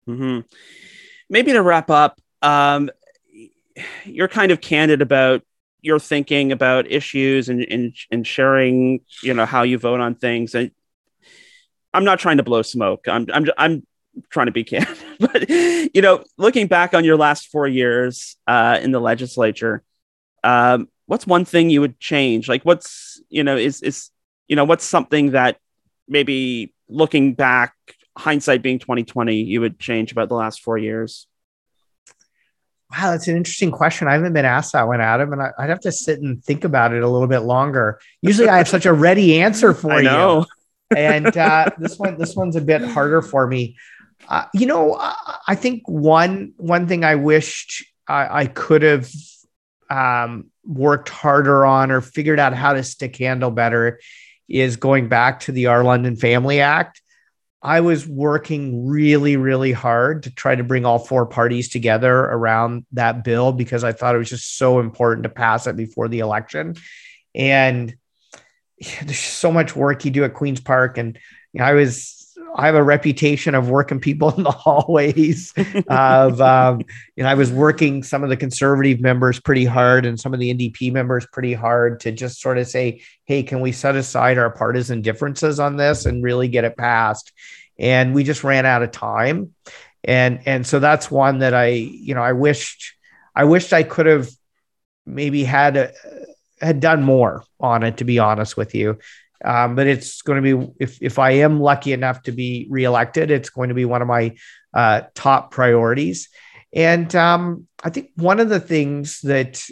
[0.08, 0.40] Mm-hmm.
[1.30, 2.90] Maybe to wrap up, um,
[4.04, 5.44] you're kind of candid about
[5.82, 10.56] your thinking about issues and, and, and sharing, you know, how you vote on things.
[10.56, 10.72] And
[11.94, 13.08] I'm not trying to blow smoke.
[13.08, 13.88] I'm, I'm, I'm
[14.30, 18.80] trying to be candid, but you know, looking back on your last four years uh,
[18.82, 19.84] in the legislature,
[20.44, 22.48] um, what's one thing you would change?
[22.48, 24.10] Like, what's you know, is is
[24.48, 25.58] you know, what's something that
[26.08, 27.74] maybe looking back
[28.18, 31.28] hindsight being 2020 you would change about the last four years
[32.92, 35.70] wow that's an interesting question i haven't been asked that one adam and I, would
[35.70, 38.86] have to sit and think about it a little bit longer usually i have such
[38.86, 40.40] a ready answer for I know.
[40.40, 40.46] you
[40.96, 43.78] and uh, this one this one's a bit harder for me
[44.28, 49.10] uh, you know I, I, think one one thing i wished i, I could have
[49.90, 54.00] um, worked harder on or figured out how to stick handle better
[54.48, 57.02] is going back to the our london family act
[57.62, 62.86] I was working really, really hard to try to bring all four parties together around
[62.94, 66.20] that bill because I thought it was just so important to pass it before the
[66.20, 66.76] election.
[67.36, 67.96] And
[69.04, 70.98] there's so much work you do at Queen's Park.
[70.98, 71.18] And
[71.54, 72.16] you know, I was
[72.56, 75.54] I have a reputation of working people in the hallways.
[75.88, 76.82] of um,
[77.16, 80.40] you know, I was working some of the conservative members pretty hard and some of
[80.40, 84.38] the NDP members pretty hard to just sort of say, "Hey, can we set aside
[84.38, 87.32] our partisan differences on this and really get it passed?"
[87.78, 89.54] And we just ran out of time,
[90.04, 92.96] and and so that's one that I you know I wished
[93.36, 94.30] I wished I could have
[95.06, 95.94] maybe had a,
[96.62, 98.98] had done more on it to be honest with you
[99.44, 103.32] um, but it's going to be if if I am lucky enough to be reelected,
[103.32, 104.36] it's going to be one of my
[104.74, 106.30] uh, top priorities.
[106.74, 109.64] And um, I think one of the things that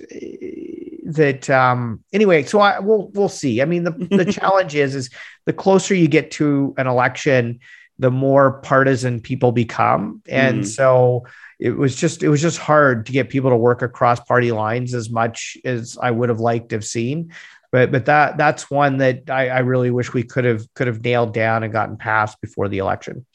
[1.05, 3.61] that um, anyway, so I we'll we'll see.
[3.61, 5.09] I mean, the the challenge is is
[5.45, 7.59] the closer you get to an election,
[7.99, 10.65] the more partisan people become, and mm.
[10.65, 11.25] so
[11.59, 14.93] it was just it was just hard to get people to work across party lines
[14.93, 17.31] as much as I would have liked to have seen
[17.71, 21.03] but but that that's one that I, I really wish we could have could have
[21.03, 23.25] nailed down and gotten passed before the election.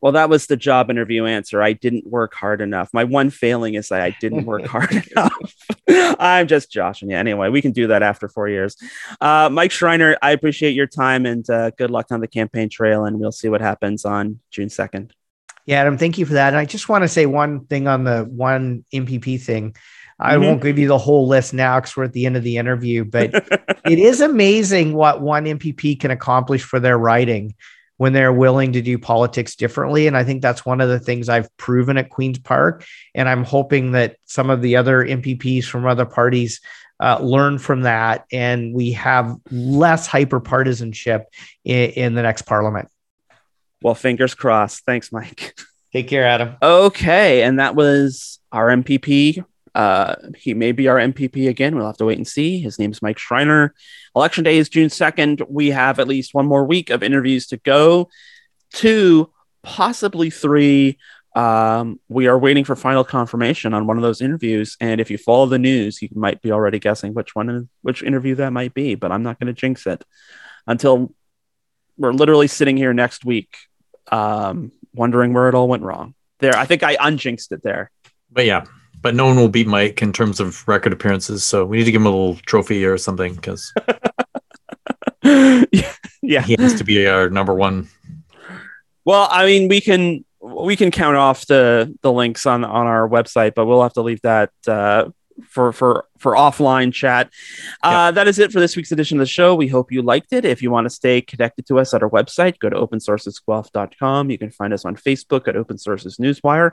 [0.00, 1.62] Well, that was the job interview answer.
[1.62, 2.90] I didn't work hard enough.
[2.92, 5.54] My one failing is that I didn't work hard enough.
[6.20, 7.16] I'm just joshing you.
[7.16, 8.76] Anyway, we can do that after four years.
[9.20, 13.04] Uh, Mike Schreiner, I appreciate your time and uh, good luck on the campaign trail.
[13.04, 15.12] And we'll see what happens on June 2nd.
[15.66, 16.48] Yeah, Adam, thank you for that.
[16.48, 19.74] And I just want to say one thing on the one MPP thing.
[20.18, 20.44] I mm-hmm.
[20.44, 23.04] won't give you the whole list now because we're at the end of the interview,
[23.04, 23.34] but
[23.84, 27.54] it is amazing what one MPP can accomplish for their writing
[27.98, 30.06] when they're willing to do politics differently.
[30.06, 32.84] And I think that's one of the things I've proven at Queen's Park.
[33.14, 36.60] And I'm hoping that some of the other MPPs from other parties
[37.00, 41.26] uh, learn from that and we have less hyper partisanship
[41.64, 42.88] in, in the next parliament.
[43.82, 44.84] Well, fingers crossed.
[44.84, 45.54] Thanks, Mike.
[45.92, 46.56] Take care, Adam.
[46.62, 47.42] Okay.
[47.42, 49.44] And that was our MPP
[49.76, 51.76] uh, he may be our MPP again.
[51.76, 52.60] We'll have to wait and see.
[52.60, 53.74] His name is Mike Schreiner.
[54.16, 55.42] Election day is June 2nd.
[55.50, 58.08] We have at least one more week of interviews to go.
[58.72, 59.30] Two,
[59.62, 60.96] possibly three.
[61.34, 64.78] Um, we are waiting for final confirmation on one of those interviews.
[64.80, 68.34] And if you follow the news, you might be already guessing which one, which interview
[68.36, 68.94] that might be.
[68.94, 70.02] But I'm not going to jinx it
[70.66, 71.12] until
[71.98, 73.58] we're literally sitting here next week,
[74.10, 76.14] um, wondering where it all went wrong.
[76.40, 77.90] There, I think I unjinxed it there.
[78.30, 78.64] But yeah,
[79.00, 81.44] but no one will beat Mike in terms of record appearances.
[81.44, 83.72] So we need to give him a little trophy or something because
[85.22, 87.88] yeah, he has to be our number one.
[89.04, 93.08] Well, I mean, we can we can count off the the links on on our
[93.08, 95.10] website, but we'll have to leave that uh,
[95.48, 97.30] for for for offline chat.
[97.82, 99.54] Uh, That is it for this week's edition of the show.
[99.54, 100.44] We hope you liked it.
[100.44, 104.30] If you want to stay connected to us at our website, go to opensourcesguelph.com.
[104.30, 106.72] You can find us on Facebook at Open Sources Newswire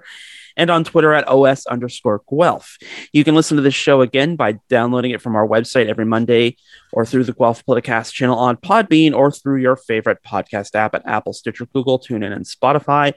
[0.55, 2.77] and on Twitter at OS underscore Guelph.
[3.11, 6.57] You can listen to this show again by downloading it from our website every Monday
[6.91, 11.05] or through the Guelph Politicast channel on Podbean or through your favorite podcast app at
[11.05, 13.13] Apple, Stitcher, Google, TuneIn, and Spotify.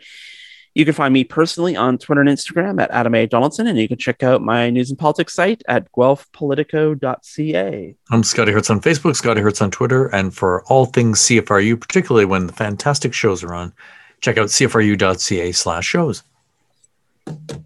[0.76, 3.26] You can find me personally on Twitter and Instagram at Adam A.
[3.26, 7.96] Donaldson, and you can check out my news and politics site at guelphpolitico.ca.
[8.10, 12.26] I'm Scotty Hertz on Facebook, Scotty Hertz on Twitter, and for all things CFRU, particularly
[12.26, 13.72] when the fantastic shows are on,
[14.20, 16.22] check out cfru.ca slash shows.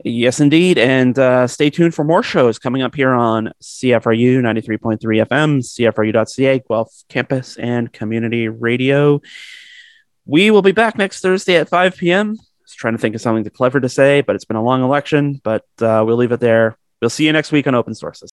[0.04, 0.78] Yes, indeed.
[0.78, 6.60] And uh, stay tuned for more shows coming up here on CFRU 93.3 FM, CFRU.ca,
[6.60, 9.20] Guelph Campus and Community Radio.
[10.26, 12.36] We will be back next Thursday at 5 p.m
[12.80, 15.40] trying to think of something clever to say, but it's been a long election.
[15.44, 16.76] But uh, we'll leave it there.
[17.00, 18.30] We'll see you next week on Open Sources.